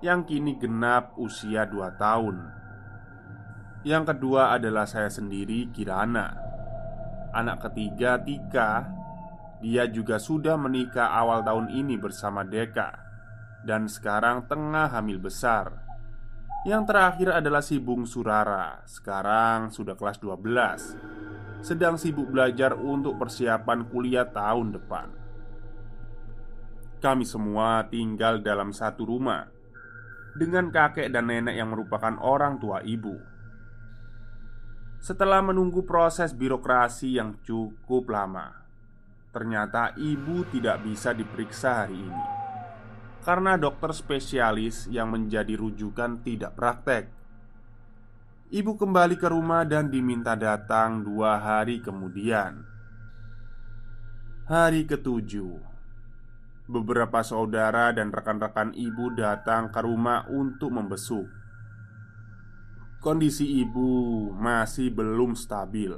yang 0.04 0.28
kini 0.28 0.60
genap 0.60 1.16
usia 1.16 1.64
dua 1.64 1.96
tahun. 1.96 2.44
Yang 3.88 4.12
kedua 4.12 4.52
adalah 4.52 4.84
saya 4.84 5.08
sendiri 5.08 5.72
Kirana. 5.72 6.36
Anak 7.32 7.64
ketiga 7.72 8.20
Tika. 8.20 8.84
Dia 9.64 9.88
juga 9.88 10.20
sudah 10.20 10.60
menikah 10.60 11.08
awal 11.08 11.40
tahun 11.48 11.72
ini 11.72 11.96
bersama 11.96 12.44
Deka 12.44 13.00
dan 13.64 13.88
sekarang 13.88 14.44
tengah 14.52 14.92
hamil 14.92 15.24
besar. 15.24 15.72
Yang 16.68 16.84
terakhir 16.92 17.30
adalah 17.40 17.64
si 17.64 17.80
Bung 17.80 18.04
Surara, 18.04 18.84
sekarang 18.84 19.72
sudah 19.72 19.96
kelas 19.96 20.20
12 20.20 21.64
sedang 21.64 21.96
sibuk 21.96 22.28
belajar 22.28 22.76
untuk 22.76 23.16
persiapan 23.16 23.88
kuliah 23.88 24.28
tahun 24.28 24.76
depan. 24.76 25.08
Kami 27.00 27.24
semua 27.24 27.88
tinggal 27.88 28.44
dalam 28.44 28.76
satu 28.76 29.08
rumah 29.08 29.63
dengan 30.34 30.74
kakek 30.74 31.10
dan 31.14 31.30
nenek 31.30 31.56
yang 31.56 31.72
merupakan 31.72 32.18
orang 32.22 32.58
tua 32.58 32.82
ibu. 32.82 33.18
Setelah 35.04 35.44
menunggu 35.44 35.84
proses 35.84 36.32
birokrasi 36.32 37.20
yang 37.20 37.40
cukup 37.44 38.08
lama, 38.08 38.66
ternyata 39.36 39.94
ibu 40.00 40.48
tidak 40.50 40.82
bisa 40.86 41.12
diperiksa 41.12 41.86
hari 41.86 42.00
ini 42.00 42.26
karena 43.24 43.56
dokter 43.56 43.96
spesialis 43.96 44.92
yang 44.92 45.08
menjadi 45.08 45.56
rujukan 45.56 46.20
tidak 46.28 46.60
praktek 46.60 47.24
Ibu 48.54 48.78
kembali 48.78 49.18
ke 49.18 49.34
rumah 49.34 49.66
dan 49.66 49.90
diminta 49.90 50.38
datang 50.38 51.02
dua 51.02 51.42
hari 51.42 51.82
kemudian. 51.82 52.62
Hari 54.46 54.86
ketujuh, 54.86 55.58
beberapa 56.68 57.22
saudara 57.22 57.92
dan 57.92 58.12
rekan-rekan 58.12 58.72
ibu 58.76 59.12
datang 59.16 59.72
ke 59.72 59.80
rumah 59.84 60.28
untuk 60.32 60.72
membesuk. 60.72 61.28
Kondisi 63.04 63.60
ibu 63.60 64.32
masih 64.32 64.96
belum 64.96 65.36
stabil. 65.36 65.92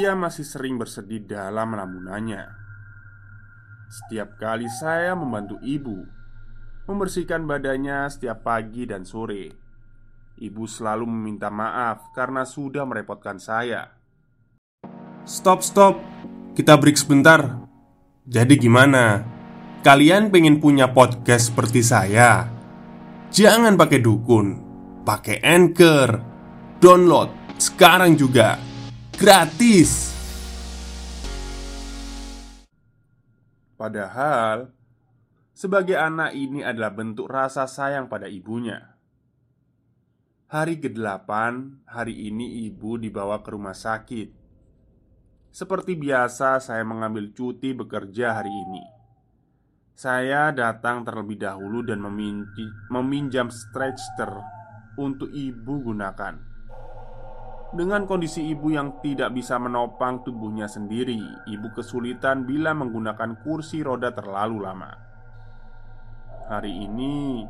Ia 0.00 0.18
masih 0.18 0.42
sering 0.42 0.74
bersedih 0.74 1.22
dalam 1.22 1.78
lamunannya. 1.78 2.50
Setiap 3.86 4.40
kali 4.40 4.66
saya 4.66 5.14
membantu 5.14 5.60
ibu 5.62 6.02
membersihkan 6.90 7.46
badannya 7.46 8.10
setiap 8.10 8.42
pagi 8.44 8.84
dan 8.84 9.06
sore 9.06 9.64
Ibu 10.34 10.66
selalu 10.66 11.06
meminta 11.06 11.46
maaf 11.46 12.10
karena 12.10 12.42
sudah 12.42 12.82
merepotkan 12.82 13.38
saya. 13.38 13.94
Stop, 15.22 15.62
stop, 15.62 16.02
kita 16.58 16.74
break 16.74 16.98
sebentar. 16.98 17.62
Jadi, 18.26 18.58
gimana? 18.58 19.33
Kalian 19.84 20.32
pengen 20.32 20.64
punya 20.64 20.96
podcast 20.96 21.52
seperti 21.52 21.84
saya? 21.84 22.48
Jangan 23.28 23.76
pakai 23.76 24.00
dukun, 24.00 24.56
pakai 25.04 25.44
anchor, 25.44 26.24
download 26.80 27.28
sekarang 27.60 28.16
juga 28.16 28.56
gratis. 29.12 30.08
Padahal, 33.76 34.72
sebagai 35.52 36.00
anak 36.00 36.32
ini 36.32 36.64
adalah 36.64 36.96
bentuk 36.96 37.28
rasa 37.28 37.68
sayang 37.68 38.08
pada 38.08 38.24
ibunya. 38.24 38.96
Hari 40.48 40.80
ke-8, 40.80 41.28
hari 41.92 42.32
ini 42.32 42.72
ibu 42.72 42.96
dibawa 42.96 43.44
ke 43.44 43.52
rumah 43.52 43.76
sakit 43.76 44.32
Seperti 45.52 45.92
biasa 45.92 46.56
saya 46.56 46.88
mengambil 46.88 47.36
cuti 47.36 47.76
bekerja 47.76 48.40
hari 48.40 48.48
ini 48.48 48.93
Saya 49.94 50.50
datang 50.50 51.06
terlebih 51.06 51.38
dahulu 51.38 51.86
dan 51.86 52.02
meminjam 52.90 53.46
stretcher 53.46 54.42
untuk 54.98 55.30
ibu 55.30 55.86
gunakan. 55.86 56.34
Dengan 57.78 58.02
kondisi 58.02 58.42
ibu 58.50 58.74
yang 58.74 58.98
tidak 59.06 59.30
bisa 59.34 59.58
menopang 59.58 60.22
tubuhnya 60.22 60.70
sendiri 60.70 61.18
Ibu 61.46 61.74
kesulitan 61.74 62.46
bila 62.46 62.70
menggunakan 62.74 63.42
kursi 63.42 63.82
roda 63.82 64.10
terlalu 64.14 64.62
lama. 64.62 64.90
Hari 66.50 66.70
ini 66.70 67.46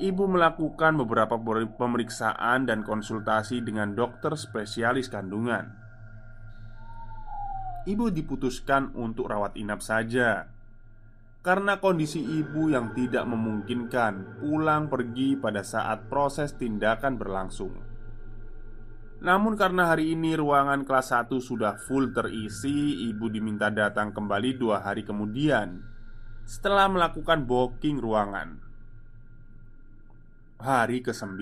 Ibu 0.00 0.24
melakukan 0.30 1.02
beberapa 1.02 1.34
pemeriksaan 1.66 2.66
dan 2.70 2.86
konsultasi 2.86 3.62
dengan 3.62 3.92
dokter 3.98 4.38
spesialis 4.38 5.10
kandungan. 5.10 5.66
Ibu 7.90 8.08
diputuskan 8.14 8.94
untuk 8.94 9.28
rawat 9.28 9.58
inap 9.60 9.82
saja 9.84 10.59
karena 11.40 11.80
kondisi 11.80 12.20
ibu 12.20 12.68
yang 12.68 12.92
tidak 12.92 13.24
memungkinkan 13.24 14.44
pulang 14.44 14.92
pergi 14.92 15.40
pada 15.40 15.64
saat 15.64 16.12
proses 16.12 16.52
tindakan 16.52 17.16
berlangsung. 17.16 17.72
Namun 19.20 19.56
karena 19.56 19.88
hari 19.92 20.16
ini 20.16 20.32
ruangan 20.32 20.84
kelas 20.84 21.12
1 21.12 21.28
sudah 21.44 21.76
full 21.76 22.08
terisi 22.08 23.04
Ibu 23.12 23.28
diminta 23.28 23.68
datang 23.68 24.16
kembali 24.16 24.56
dua 24.56 24.80
hari 24.80 25.04
kemudian 25.04 25.84
Setelah 26.48 26.88
melakukan 26.88 27.44
booking 27.44 28.00
ruangan. 28.00 28.64
Hari 30.56 31.04
ke-9 31.04 31.36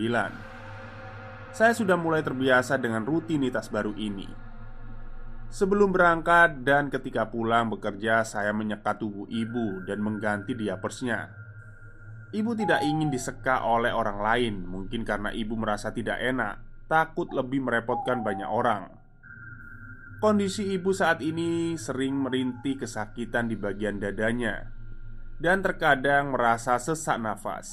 Saya 1.55 1.71
sudah 1.71 1.95
mulai 1.95 2.27
terbiasa 2.27 2.83
dengan 2.83 3.07
rutinitas 3.07 3.71
baru 3.71 3.95
ini 3.95 4.48
Sebelum 5.49 5.97
berangkat 5.97 6.61
dan 6.61 6.93
ketika 6.93 7.33
pulang 7.33 7.73
bekerja, 7.73 8.21
saya 8.21 8.53
menyekat 8.53 9.01
tubuh 9.01 9.25
ibu 9.33 9.81
dan 9.89 10.05
mengganti 10.05 10.53
diapersnya. 10.53 11.33
Ibu 12.29 12.53
tidak 12.53 12.85
ingin 12.85 13.09
diseka 13.09 13.65
oleh 13.65 13.89
orang 13.89 14.21
lain, 14.21 14.55
mungkin 14.69 15.09
karena 15.09 15.33
ibu 15.33 15.57
merasa 15.57 15.89
tidak 15.97 16.21
enak, 16.21 16.85
takut 16.85 17.33
lebih 17.33 17.65
merepotkan 17.65 18.21
banyak 18.21 18.45
orang. 18.45 18.93
Kondisi 20.21 20.69
ibu 20.77 20.93
saat 20.93 21.25
ini 21.25 21.81
sering 21.81 22.13
merintih 22.13 22.77
kesakitan 22.77 23.49
di 23.49 23.57
bagian 23.57 24.03
dadanya 24.03 24.67
dan 25.39 25.63
terkadang 25.63 26.35
merasa 26.35 26.75
sesak 26.77 27.17
nafas. 27.23 27.71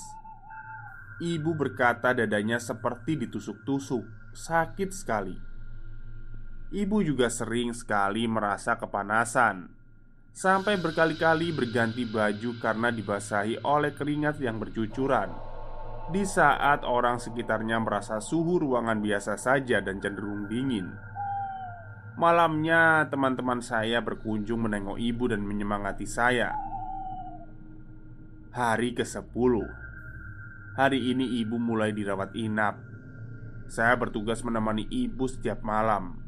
Ibu 1.18 1.58
berkata 1.58 2.14
dadanya 2.14 2.62
seperti 2.62 3.18
ditusuk-tusuk, 3.26 4.06
sakit 4.38 4.90
sekali. 4.94 5.55
Ibu 6.74 7.06
juga 7.06 7.30
sering 7.30 7.78
sekali 7.78 8.26
merasa 8.26 8.74
kepanasan. 8.74 9.70
Sampai 10.34 10.82
berkali-kali 10.82 11.54
berganti 11.54 12.10
baju 12.10 12.58
karena 12.58 12.90
dibasahi 12.90 13.62
oleh 13.62 13.94
keringat 13.94 14.42
yang 14.42 14.58
bercucuran. 14.58 15.30
Di 16.10 16.26
saat 16.26 16.82
orang 16.82 17.22
sekitarnya 17.22 17.78
merasa 17.78 18.18
suhu 18.18 18.58
ruangan 18.58 18.98
biasa 18.98 19.38
saja 19.38 19.78
dan 19.78 20.02
cenderung 20.02 20.50
dingin. 20.50 20.90
Malamnya 22.18 23.06
teman-teman 23.14 23.62
saya 23.62 24.02
berkunjung 24.02 24.66
menengok 24.66 24.98
ibu 24.98 25.30
dan 25.30 25.46
menyemangati 25.46 26.10
saya. 26.10 26.50
Hari 28.58 28.98
ke-10 28.98 29.54
Hari 30.76 31.00
ini 31.14 31.40
ibu 31.46 31.62
mulai 31.62 31.94
dirawat 31.94 32.34
inap. 32.34 32.82
Saya 33.70 33.94
bertugas 33.96 34.42
menemani 34.42 34.88
ibu 34.90 35.30
setiap 35.30 35.64
malam 35.64 36.25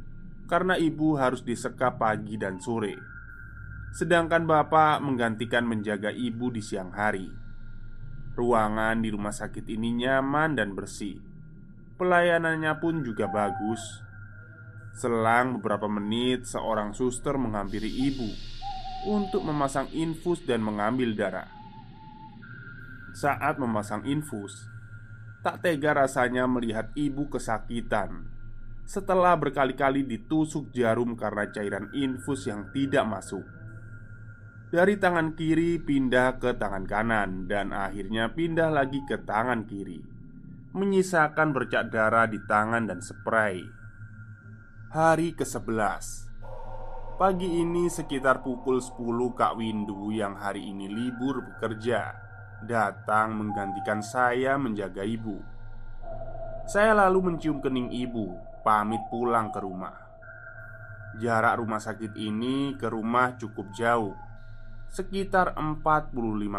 Karena 0.48 0.80
ibu 0.80 1.20
harus 1.20 1.44
disekap 1.44 2.00
pagi 2.00 2.40
dan 2.40 2.64
sore. 2.64 2.96
Sedangkan 3.92 4.48
bapak 4.48 5.04
menggantikan 5.04 5.68
menjaga 5.68 6.08
ibu 6.08 6.48
di 6.48 6.64
siang 6.64 6.96
hari. 6.96 7.28
Ruangan 8.32 9.04
di 9.04 9.12
rumah 9.12 9.36
sakit 9.36 9.68
ini 9.68 10.08
nyaman 10.08 10.56
dan 10.56 10.72
bersih. 10.72 11.20
Pelayanannya 12.00 12.80
pun 12.80 13.04
juga 13.04 13.28
bagus. 13.28 13.82
Selang 14.96 15.60
beberapa 15.60 15.92
menit 15.92 16.48
seorang 16.48 16.90
suster 16.98 17.38
menghampiri 17.38 17.86
ibu 17.86 18.26
Untuk 19.06 19.46
memasang 19.46 19.86
infus 19.94 20.42
dan 20.42 20.64
mengambil 20.66 21.14
darah. 21.14 21.46
Saat 23.14 23.62
memasang 23.62 24.10
infus 24.10 24.58
Tak 25.46 25.62
tega 25.62 25.94
rasanya 25.94 26.50
melihat 26.50 26.90
ibu 26.98 27.30
kesakitan 27.30 28.37
Setelah 28.88 29.36
berkali-kali 29.36 30.08
ditusuk 30.08 30.72
jarum 30.72 31.20
karena 31.20 31.52
cairan 31.52 31.92
infus 31.92 32.48
yang 32.48 32.72
tidak 32.72 33.04
masuk. 33.04 33.44
Dari 34.72 34.96
tangan 34.96 35.36
kiri 35.36 35.76
pindah 35.84 36.40
ke 36.40 36.56
tangan 36.56 36.88
kanan 36.88 37.52
dan 37.52 37.76
akhirnya 37.76 38.32
pindah 38.32 38.68
lagi 38.68 39.00
ke 39.08 39.24
tangan 39.24 39.64
kiri 39.64 40.04
Menyisakan 40.76 41.56
bercak 41.56 41.88
darah 41.88 42.28
di 42.28 42.36
tangan 42.48 42.84
dan 42.84 43.00
spray. 43.00 43.64
Hari 44.92 45.36
ke-11 45.36 46.06
Pagi 47.20 47.64
ini 47.64 47.92
sekitar 47.92 48.40
pukul 48.40 48.80
10 48.80 49.00
Kak 49.36 49.60
Windu 49.60 50.16
yang 50.16 50.40
hari 50.40 50.64
ini 50.64 50.88
libur 50.88 51.44
bekerja 51.44 52.16
Datang 52.64 53.36
menggantikan 53.36 54.00
saya 54.00 54.56
menjaga 54.56 55.04
ibu. 55.04 55.44
Saya 56.68 56.92
lalu 56.92 57.32
mencium 57.32 57.64
kening 57.64 57.92
ibu 57.92 58.47
Pamit 58.68 59.00
pulang 59.08 59.48
ke 59.48 59.64
rumah 59.64 59.96
Jarak 61.24 61.64
rumah 61.64 61.80
sakit 61.80 62.20
ini 62.20 62.76
ke 62.76 62.92
rumah 62.92 63.40
cukup 63.40 63.72
jauh 63.72 64.12
sekitar 64.92 65.56
45 65.56 66.12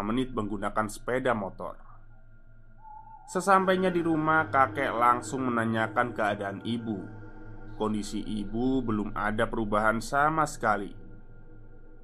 menit 0.05 0.33
menggunakan 0.37 0.87
sepeda 0.89 1.33
motor. 1.33 1.77
Sesampainya 3.29 3.93
di 3.93 4.01
rumah, 4.01 4.49
kakek 4.49 4.89
langsung 4.89 5.49
menanyakan 5.49 6.17
keadaan 6.17 6.65
ibu. 6.65 6.97
Kondisi 7.77 8.25
ibu 8.25 8.81
belum 8.81 9.13
ada 9.13 9.45
perubahan 9.45 10.01
sama 10.01 10.49
sekali. 10.49 10.93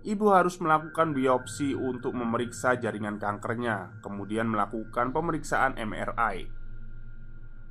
Ibu 0.04 0.26
harus 0.28 0.60
melakukan 0.60 1.16
biopsi 1.16 1.72
untuk 1.72 2.12
memeriksa 2.12 2.76
jaringan 2.76 3.16
kankernya, 3.16 4.04
kemudian 4.04 4.52
melakukan 4.52 5.16
pemeriksaan 5.16 5.80
MRI. 5.80 6.63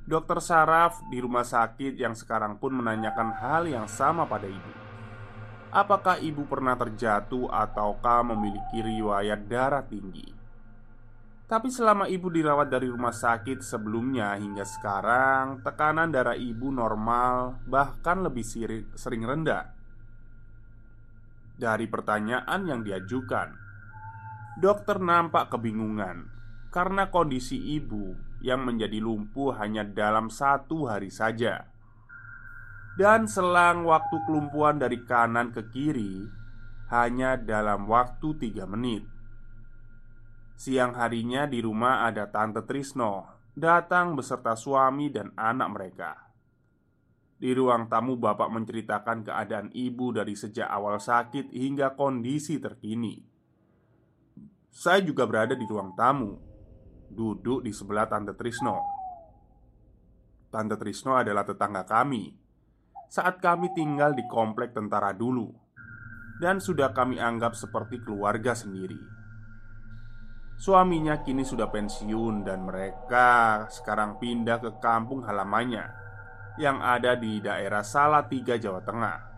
Dokter 0.04 0.36
saraf 0.44 1.00
di 1.08 1.16
rumah 1.16 1.48
sakit 1.48 1.96
yang 1.96 2.12
sekarang 2.12 2.60
pun 2.60 2.76
menanyakan 2.76 3.32
hal 3.40 3.64
yang 3.64 3.88
sama 3.88 4.28
pada 4.28 4.44
ibu. 4.44 4.72
Apakah 5.72 6.20
ibu 6.20 6.44
pernah 6.44 6.76
terjatuh 6.76 7.48
ataukah 7.48 8.20
memiliki 8.20 8.84
riwayat 8.84 9.48
darah 9.48 9.80
tinggi? 9.80 10.28
Tapi 11.48 11.72
selama 11.72 12.04
ibu 12.04 12.28
dirawat 12.28 12.68
dari 12.68 12.84
rumah 12.92 13.16
sakit 13.16 13.64
sebelumnya 13.64 14.36
hingga 14.36 14.68
sekarang, 14.68 15.64
tekanan 15.64 16.12
darah 16.12 16.36
ibu 16.36 16.68
normal, 16.68 17.64
bahkan 17.64 18.20
lebih 18.20 18.44
sering 18.92 19.24
rendah. 19.24 19.72
Dari 21.56 21.88
pertanyaan 21.88 22.60
yang 22.68 22.84
diajukan, 22.84 23.56
dokter 24.60 25.00
nampak 25.00 25.48
kebingungan 25.48 26.28
karena 26.68 27.08
kondisi 27.08 27.56
ibu 27.72 28.33
yang 28.44 28.68
menjadi 28.68 29.00
lumpuh 29.00 29.56
hanya 29.56 29.88
dalam 29.88 30.28
satu 30.28 30.84
hari 30.84 31.08
saja. 31.08 31.64
Dan 33.00 33.24
selang 33.24 33.88
waktu 33.88 34.20
kelumpuhan 34.28 34.78
dari 34.78 35.02
kanan 35.02 35.50
ke 35.50 35.66
kiri 35.72 36.30
Hanya 36.92 37.34
dalam 37.34 37.90
waktu 37.90 38.38
tiga 38.38 38.70
menit. 38.70 39.02
Siang 40.54 40.94
harinya 40.94 41.48
di 41.50 41.58
rumah 41.58 42.06
ada 42.06 42.30
Tante 42.30 42.62
Trisno 42.62 43.34
Datang 43.56 44.14
beserta 44.14 44.54
suami 44.54 45.10
dan 45.10 45.34
anak 45.34 45.68
mereka. 45.74 46.12
Di 47.34 47.50
ruang 47.50 47.90
tamu 47.90 48.14
bapak 48.14 48.46
menceritakan 48.52 49.26
keadaan 49.26 49.68
ibu 49.74 50.14
dari 50.14 50.38
sejak 50.38 50.70
awal 50.70 51.02
sakit 51.02 51.50
hingga 51.50 51.98
kondisi 51.98 52.62
terkini. 52.62 53.18
Saya 54.70 55.02
juga 55.02 55.26
berada 55.26 55.58
di 55.58 55.66
ruang 55.66 55.94
tamu 55.98 56.53
Duduk 57.14 57.62
di 57.62 57.70
sebelah 57.70 58.10
Tante 58.10 58.34
Trisno 58.34 58.76
Tante 60.50 60.74
Trisno 60.74 61.14
adalah 61.14 61.46
tetangga 61.46 61.86
kami 61.86 62.34
saat 63.06 63.38
kami 63.38 63.70
tinggal 63.70 64.18
di 64.18 64.26
komplek 64.26 64.74
tentara 64.74 65.14
dulu 65.14 65.46
dan 66.42 66.58
sudah 66.58 66.90
kami 66.90 67.22
anggap 67.22 67.54
seperti 67.54 68.02
keluarga 68.02 68.58
sendiri. 68.58 68.98
Suaminya 70.54 71.22
kini 71.22 71.42
sudah 71.42 71.70
pensiun 71.70 72.46
dan 72.46 72.66
mereka 72.66 73.66
sekarang 73.70 74.18
pindah 74.18 74.62
ke 74.62 74.70
kampung 74.78 75.26
halamannya 75.26 75.86
yang 76.58 76.78
ada 76.78 77.18
di 77.18 77.42
daerah 77.42 77.82
Salatiga, 77.82 78.54
Jawa 78.54 78.82
Tengah. 78.82 79.33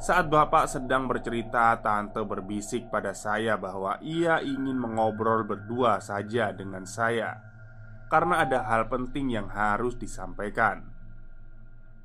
Saat 0.00 0.32
bapak 0.32 0.64
sedang 0.64 1.04
bercerita, 1.04 1.76
tante 1.84 2.24
berbisik 2.24 2.88
pada 2.88 3.12
saya 3.12 3.60
bahwa 3.60 4.00
ia 4.00 4.40
ingin 4.40 4.80
mengobrol 4.80 5.44
berdua 5.44 6.00
saja 6.00 6.56
dengan 6.56 6.88
saya 6.88 7.36
karena 8.08 8.40
ada 8.40 8.64
hal 8.64 8.88
penting 8.88 9.28
yang 9.28 9.52
harus 9.52 10.00
disampaikan. 10.00 10.88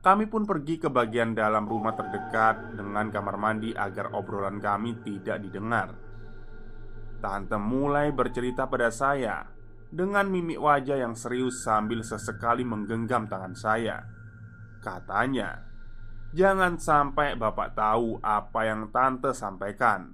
Kami 0.04 0.28
pun 0.28 0.44
pergi 0.44 0.76
ke 0.76 0.92
bagian 0.92 1.40
dalam 1.40 1.64
rumah 1.72 1.96
terdekat 1.96 2.76
dengan 2.76 3.08
kamar 3.08 3.40
mandi 3.40 3.72
agar 3.72 4.12
obrolan 4.12 4.60
kami 4.60 5.00
tidak 5.00 5.40
didengar. 5.48 5.96
Tante 7.24 7.56
mulai 7.56 8.12
bercerita 8.12 8.68
pada 8.68 8.92
saya 8.92 9.48
dengan 9.88 10.28
mimik 10.28 10.60
wajah 10.60 11.00
yang 11.00 11.16
serius 11.16 11.64
sambil 11.64 12.04
sesekali 12.04 12.68
menggenggam 12.68 13.26
tangan 13.32 13.56
saya. 13.56 14.04
Katanya, 14.84 15.75
"Jangan 16.36 16.76
sampai 16.76 17.40
Bapak 17.40 17.80
tahu 17.80 18.20
apa 18.20 18.68
yang 18.68 18.92
tante 18.92 19.32
sampaikan, 19.32 20.12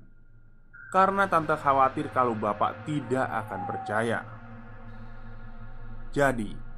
karena 0.94 1.26
tante 1.26 1.58
khawatir 1.58 2.14
kalau 2.14 2.38
Bapak 2.38 2.86
tidak 2.86 3.26
akan 3.26 3.62
percaya." 3.66 4.22
Jadi, 6.12 6.72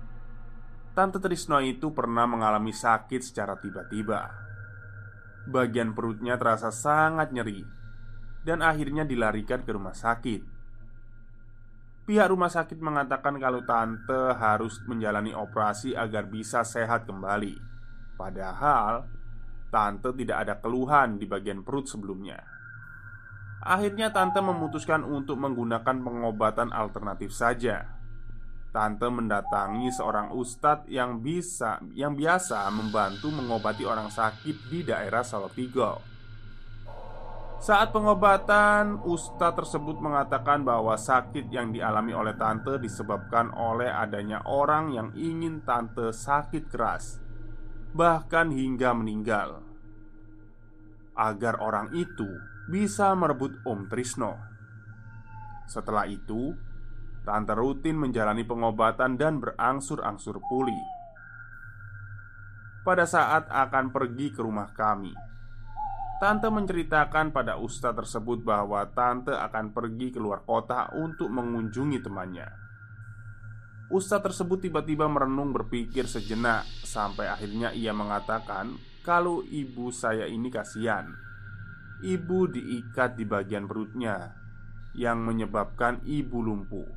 Tante 0.93 1.17
Trisno 1.17 1.57
itu 1.57 1.89
pernah 1.89 2.29
mengalami 2.29 2.69
sakit 2.69 3.17
secara 3.25 3.57
tiba-tiba. 3.57 4.29
Bagian 5.49 5.97
perutnya 5.97 6.37
terasa 6.37 6.69
sangat 6.69 7.33
nyeri 7.33 7.65
dan 8.45 8.61
akhirnya 8.61 9.01
dilarikan 9.01 9.65
ke 9.65 9.73
rumah 9.73 9.97
sakit. 9.97 10.45
Pihak 12.05 12.29
rumah 12.29 12.53
sakit 12.53 12.77
mengatakan 12.77 13.41
kalau 13.41 13.65
tante 13.65 14.37
harus 14.37 14.77
menjalani 14.85 15.33
operasi 15.33 15.97
agar 15.97 16.29
bisa 16.29 16.61
sehat 16.61 17.09
kembali. 17.09 17.57
Padahal 18.13 19.09
tante 19.73 20.13
tidak 20.13 20.37
ada 20.45 20.61
keluhan 20.61 21.17
di 21.17 21.25
bagian 21.25 21.65
perut 21.65 21.89
sebelumnya. 21.89 22.37
Akhirnya 23.65 24.13
tante 24.13 24.37
memutuskan 24.37 25.01
untuk 25.01 25.41
menggunakan 25.41 25.97
pengobatan 26.05 26.69
alternatif 26.69 27.33
saja 27.33 28.03
Tante 28.73 29.05
mendatangi 29.05 29.93
seorang 29.93 30.33
ustadz 30.33 30.89
yang 30.89 31.21
bisa 31.21 31.77
yang 31.93 32.17
biasa 32.17 32.65
membantu 32.73 33.29
mengobati 33.29 33.85
orang 33.85 34.09
sakit 34.09 34.65
di 34.65 34.81
daerah 34.81 35.21
Salatiga. 35.21 35.93
Saat 37.61 37.93
pengobatan, 37.93 38.97
ustadz 39.05 39.61
tersebut 39.61 40.01
mengatakan 40.01 40.65
bahwa 40.65 40.97
sakit 40.97 41.53
yang 41.53 41.69
dialami 41.69 42.17
oleh 42.17 42.33
tante 42.33 42.81
disebabkan 42.81 43.53
oleh 43.53 43.93
adanya 43.93 44.41
orang 44.49 44.89
yang 44.89 45.13
ingin 45.13 45.61
tante 45.61 46.09
sakit 46.09 46.65
keras, 46.65 47.21
bahkan 47.93 48.49
hingga 48.49 48.91
meninggal. 48.97 49.61
Agar 51.13 51.61
orang 51.61 51.93
itu 51.93 52.27
bisa 52.65 53.13
merebut 53.13 53.53
Om 53.63 53.85
Trisno. 53.85 54.33
Setelah 55.69 56.09
itu, 56.09 56.57
tante 57.21 57.53
rutin 57.53 57.95
menjalani 57.95 58.41
pengobatan 58.43 59.15
dan 59.15 59.37
berangsur-angsur 59.37 60.41
pulih. 60.49 60.83
Pada 62.83 63.07
saat 63.07 63.47
akan 63.47 63.95
pergi 63.95 64.33
ke 64.33 64.43
rumah 64.43 64.73
kami, 64.75 65.13
Tante 66.23 66.47
menceritakan 66.47 67.35
pada 67.35 67.59
ustadz 67.59 67.99
tersebut 67.99 68.47
bahwa 68.47 68.87
tante 68.95 69.35
akan 69.35 69.75
pergi 69.75 70.07
keluar 70.07 70.47
kota 70.47 70.87
untuk 70.95 71.27
mengunjungi 71.27 71.99
temannya. 71.99 72.62
Ustadz 73.91 74.31
tersebut 74.31 74.63
tiba-tiba 74.63 75.11
merenung 75.11 75.51
berpikir 75.51 76.07
sejenak 76.07 76.63
sampai 76.87 77.27
akhirnya 77.27 77.75
ia 77.75 77.91
mengatakan 77.91 78.79
kalau 79.03 79.43
ibu 79.43 79.91
saya 79.91 80.23
ini 80.23 80.47
kasihan. 80.47 81.11
Ibu 82.03 82.51
diikat 82.51 83.15
di 83.19 83.27
bagian 83.27 83.67
perutnya 83.67 84.35
yang 84.95 85.23
menyebabkan 85.23 85.99
ibu 86.07 86.39
lumpuh. 86.39 86.87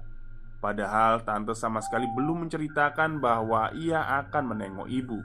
Padahal 0.63 1.23
tante 1.23 1.55
sama 1.55 1.83
sekali 1.83 2.07
belum 2.11 2.47
menceritakan 2.47 3.19
bahwa 3.23 3.71
ia 3.75 4.03
akan 4.23 4.55
menengok 4.55 4.89
ibu. 4.91 5.19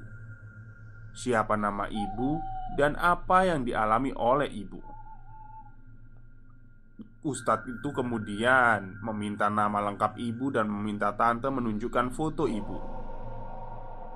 Siapa 1.14 1.58
nama 1.58 1.90
ibu 1.90 2.42
dan 2.78 2.98
apa 2.98 3.46
yang 3.46 3.66
dialami 3.66 4.14
oleh 4.14 4.50
ibu. 4.50 4.91
Ustadz 7.22 7.70
itu 7.70 7.94
kemudian 7.94 8.98
meminta 8.98 9.46
nama 9.46 9.78
lengkap 9.78 10.18
ibu 10.18 10.50
dan 10.50 10.66
meminta 10.66 11.14
tante 11.14 11.54
menunjukkan 11.54 12.10
foto 12.18 12.50
ibu. 12.50 12.82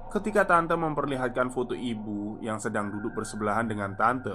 Ketika 0.10 0.50
tante 0.50 0.74
memperlihatkan 0.74 1.54
foto 1.54 1.78
ibu 1.78 2.41
yang 2.41 2.58
sedang 2.58 2.89
duduk 2.89 3.13
bersebelahan 3.13 3.70
dengan 3.70 3.94
tante, 3.94 4.34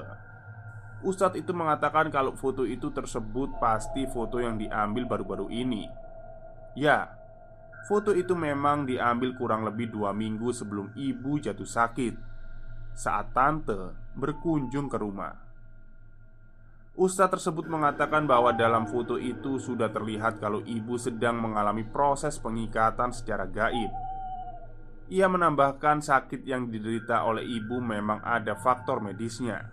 Ustadz 1.02 1.42
itu 1.42 1.50
mengatakan 1.50 2.14
kalau 2.14 2.38
foto 2.38 2.62
itu 2.62 2.94
tersebut 2.94 3.59
pasti 3.59 4.06
foto 4.06 4.38
yang 4.38 4.54
diambil 4.54 5.02
baru-baru 5.02 5.50
ini. 5.50 5.90
Ya, 6.78 7.11
foto 7.90 8.14
itu 8.14 8.38
memang 8.38 8.87
diambil 8.87 9.35
kurang 9.35 9.66
lebih 9.66 9.90
dua 9.90 10.14
minggu 10.14 10.54
sebelum 10.54 10.94
ibu 10.94 11.42
jatuh 11.42 11.66
sakit 11.66 12.14
saat 12.94 13.35
tante 13.35 13.98
berkunjung 14.14 14.87
ke 14.87 14.94
rumah. 14.94 15.49
Ustadz 16.98 17.38
tersebut 17.38 17.70
mengatakan 17.70 18.26
bahwa 18.26 18.50
dalam 18.50 18.83
foto 18.90 19.14
itu 19.14 19.62
sudah 19.62 19.94
terlihat 19.94 20.42
kalau 20.42 20.59
ibu 20.66 20.98
sedang 20.98 21.38
mengalami 21.38 21.87
proses 21.87 22.35
pengikatan 22.42 23.14
secara 23.14 23.46
gaib. 23.46 23.94
Ia 25.11 25.26
menambahkan 25.31 26.03
sakit 26.03 26.42
yang 26.42 26.70
diderita 26.70 27.22
oleh 27.26 27.46
ibu 27.46 27.79
memang 27.79 28.22
ada 28.26 28.59
faktor 28.59 28.98
medisnya. 28.98 29.70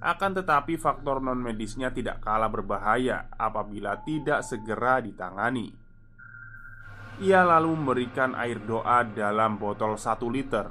Akan 0.00 0.36
tetapi 0.36 0.76
faktor 0.76 1.24
non-medisnya 1.24 1.92
tidak 1.92 2.20
kalah 2.20 2.52
berbahaya 2.52 3.28
apabila 3.36 4.00
tidak 4.04 4.44
segera 4.44 5.00
ditangani. 5.00 5.72
Ia 7.20 7.40
lalu 7.48 7.72
memberikan 7.72 8.36
air 8.36 8.60
doa 8.60 9.00
dalam 9.04 9.56
botol 9.56 9.96
1 9.96 10.20
liter 10.28 10.68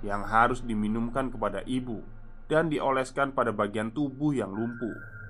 yang 0.00 0.24
harus 0.24 0.64
diminumkan 0.64 1.28
kepada 1.28 1.60
ibu 1.68 2.00
dan 2.48 2.72
dioleskan 2.72 3.36
pada 3.36 3.52
bagian 3.52 3.92
tubuh 3.92 4.32
yang 4.32 4.48
lumpuh. 4.48 5.21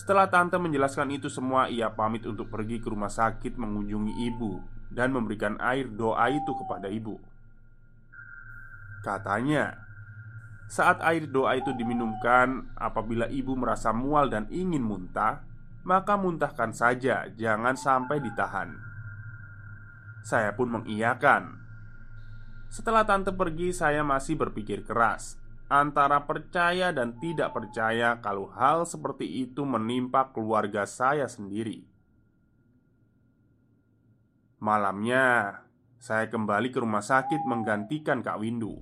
Setelah 0.00 0.32
tante 0.32 0.56
menjelaskan 0.56 1.12
itu 1.12 1.28
semua, 1.28 1.68
ia 1.68 1.92
pamit 1.92 2.24
untuk 2.24 2.48
pergi 2.48 2.80
ke 2.80 2.88
rumah 2.88 3.12
sakit 3.12 3.60
mengunjungi 3.60 4.32
ibu 4.32 4.56
dan 4.88 5.12
memberikan 5.12 5.60
air 5.60 5.92
doa 5.92 6.24
itu 6.32 6.56
kepada 6.56 6.88
ibu. 6.88 7.20
Katanya, 9.04 9.76
saat 10.72 11.04
air 11.04 11.28
doa 11.28 11.52
itu 11.52 11.76
diminumkan, 11.76 12.72
apabila 12.80 13.28
ibu 13.28 13.52
merasa 13.60 13.92
mual 13.92 14.32
dan 14.32 14.48
ingin 14.48 14.80
muntah, 14.80 15.44
maka 15.84 16.16
muntahkan 16.16 16.72
saja, 16.72 17.28
jangan 17.36 17.76
sampai 17.76 18.24
ditahan. 18.24 18.72
Saya 20.24 20.56
pun 20.56 20.80
mengiyakan 20.80 21.60
setelah 22.72 23.02
tante 23.02 23.34
pergi, 23.34 23.74
saya 23.74 24.06
masih 24.06 24.38
berpikir 24.38 24.86
keras 24.86 25.34
antara 25.70 26.26
percaya 26.26 26.90
dan 26.90 27.14
tidak 27.22 27.54
percaya 27.54 28.18
kalau 28.18 28.50
hal 28.58 28.82
seperti 28.82 29.46
itu 29.46 29.62
menimpa 29.62 30.34
keluarga 30.34 30.82
saya 30.82 31.30
sendiri. 31.30 31.86
Malamnya, 34.60 35.62
saya 35.96 36.28
kembali 36.28 36.68
ke 36.74 36.82
rumah 36.82 37.00
sakit 37.00 37.46
menggantikan 37.48 38.20
Kak 38.20 38.42
Windu. 38.42 38.76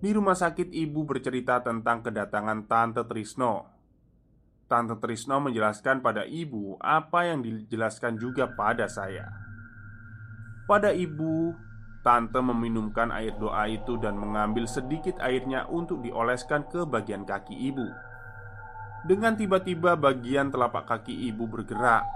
Di 0.00 0.10
rumah 0.16 0.34
sakit, 0.34 0.72
ibu 0.72 1.04
bercerita 1.04 1.60
tentang 1.60 2.00
kedatangan 2.00 2.64
Tante 2.64 3.04
Trisno. 3.04 3.68
Tante 4.64 4.96
Trisno 4.96 5.44
menjelaskan 5.44 6.00
pada 6.00 6.24
ibu 6.24 6.80
apa 6.80 7.28
yang 7.28 7.44
dijelaskan 7.44 8.16
juga 8.16 8.48
pada 8.48 8.88
saya. 8.88 9.28
Pada 10.64 10.90
ibu, 10.96 11.52
Tante 12.00 12.40
meminumkan 12.40 13.12
air 13.12 13.36
doa 13.36 13.68
itu 13.68 14.00
dan 14.00 14.16
mengambil 14.16 14.64
sedikit 14.64 15.20
airnya 15.20 15.68
untuk 15.68 16.00
dioleskan 16.00 16.64
ke 16.64 16.88
bagian 16.88 17.28
kaki 17.28 17.52
ibu. 17.52 17.84
Dengan 19.04 19.36
tiba-tiba 19.36 20.00
bagian 20.00 20.48
telapak 20.48 20.88
kaki 20.88 21.12
ibu 21.28 21.44
bergerak, 21.44 22.08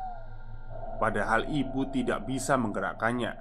padahal 0.97 1.45
ibu 1.53 1.85
tidak 1.93 2.25
bisa 2.25 2.57
menggerakkannya. 2.57 3.37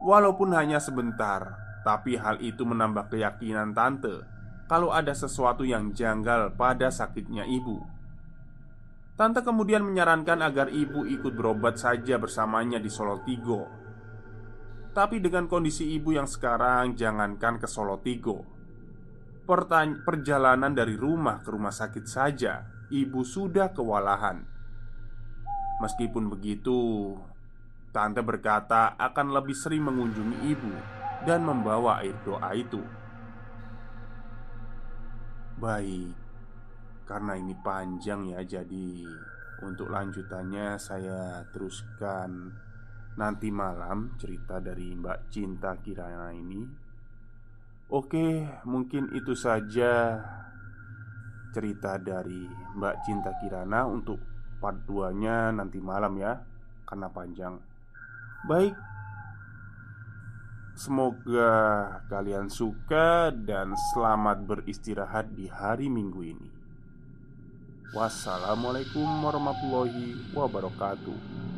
Walaupun 0.00 0.56
hanya 0.56 0.80
sebentar, 0.80 1.60
tapi 1.84 2.16
hal 2.16 2.40
itu 2.40 2.64
menambah 2.64 3.12
keyakinan 3.12 3.76
tante 3.76 4.24
kalau 4.64 4.96
ada 4.96 5.12
sesuatu 5.12 5.60
yang 5.60 5.92
janggal 5.92 6.56
pada 6.56 6.88
sakitnya 6.88 7.44
ibu. 7.44 7.84
Tante 9.12 9.44
kemudian 9.44 9.84
menyarankan 9.84 10.40
agar 10.40 10.72
ibu 10.72 11.04
ikut 11.04 11.36
berobat 11.36 11.76
saja 11.76 12.16
bersamanya 12.16 12.80
di 12.80 12.88
Solo 12.88 13.20
Tigo 13.28 13.77
tapi 14.92 15.20
dengan 15.22 15.46
kondisi 15.46 15.94
ibu 15.96 16.12
yang 16.16 16.26
sekarang 16.26 16.96
Jangankan 16.96 17.60
ke 17.60 17.68
Solo 17.70 18.00
Tigo. 18.00 18.44
Pertany 19.44 20.04
Perjalanan 20.04 20.72
dari 20.72 20.96
rumah 20.98 21.40
ke 21.40 21.48
rumah 21.52 21.72
sakit 21.72 22.04
saja 22.04 22.64
Ibu 22.88 23.20
sudah 23.24 23.72
kewalahan. 23.72 24.44
Meskipun 25.80 26.28
begitu 26.32 27.14
Tante 27.92 28.20
berkata 28.20 28.96
akan 29.00 29.32
lebih 29.32 29.56
sering 29.56 29.88
mengunjungi 29.88 30.38
ibu 30.52 30.72
Dan 31.24 31.44
membawa 31.44 32.04
air 32.04 32.16
doa 32.24 32.50
itu. 32.52 32.80
Baik 35.56 36.12
Karena 37.08 37.36
ini 37.36 37.56
panjang 37.56 38.28
ya 38.28 38.40
Jadi 38.44 39.04
untuk 39.58 39.90
lanjutannya 39.90 40.78
saya 40.78 41.42
teruskan 41.50 42.54
Nanti 43.18 43.50
malam 43.50 44.14
cerita 44.14 44.62
dari 44.62 44.94
Mbak 44.94 45.18
Cinta 45.34 45.74
Kirana 45.82 46.30
ini 46.30 46.62
Oke, 47.90 48.46
mungkin 48.62 49.10
itu 49.16 49.34
saja 49.34 50.22
cerita 51.50 51.98
dari 51.98 52.46
Mbak 52.78 52.96
Cinta 53.02 53.34
Kirana 53.42 53.90
untuk 53.90 54.22
part 54.62 54.86
2 54.86 55.18
nya 55.18 55.50
nanti 55.50 55.82
malam 55.82 56.14
ya 56.14 56.38
Karena 56.86 57.10
panjang 57.10 57.58
Baik 58.46 58.76
Semoga 60.78 61.50
kalian 62.06 62.46
suka 62.46 63.34
dan 63.34 63.74
selamat 63.90 64.46
beristirahat 64.46 65.34
di 65.34 65.50
hari 65.50 65.90
Minggu 65.90 66.22
ini. 66.22 66.50
Wassalamualaikum 67.90 69.02
warahmatullahi 69.02 70.30
wabarakatuh. 70.30 71.57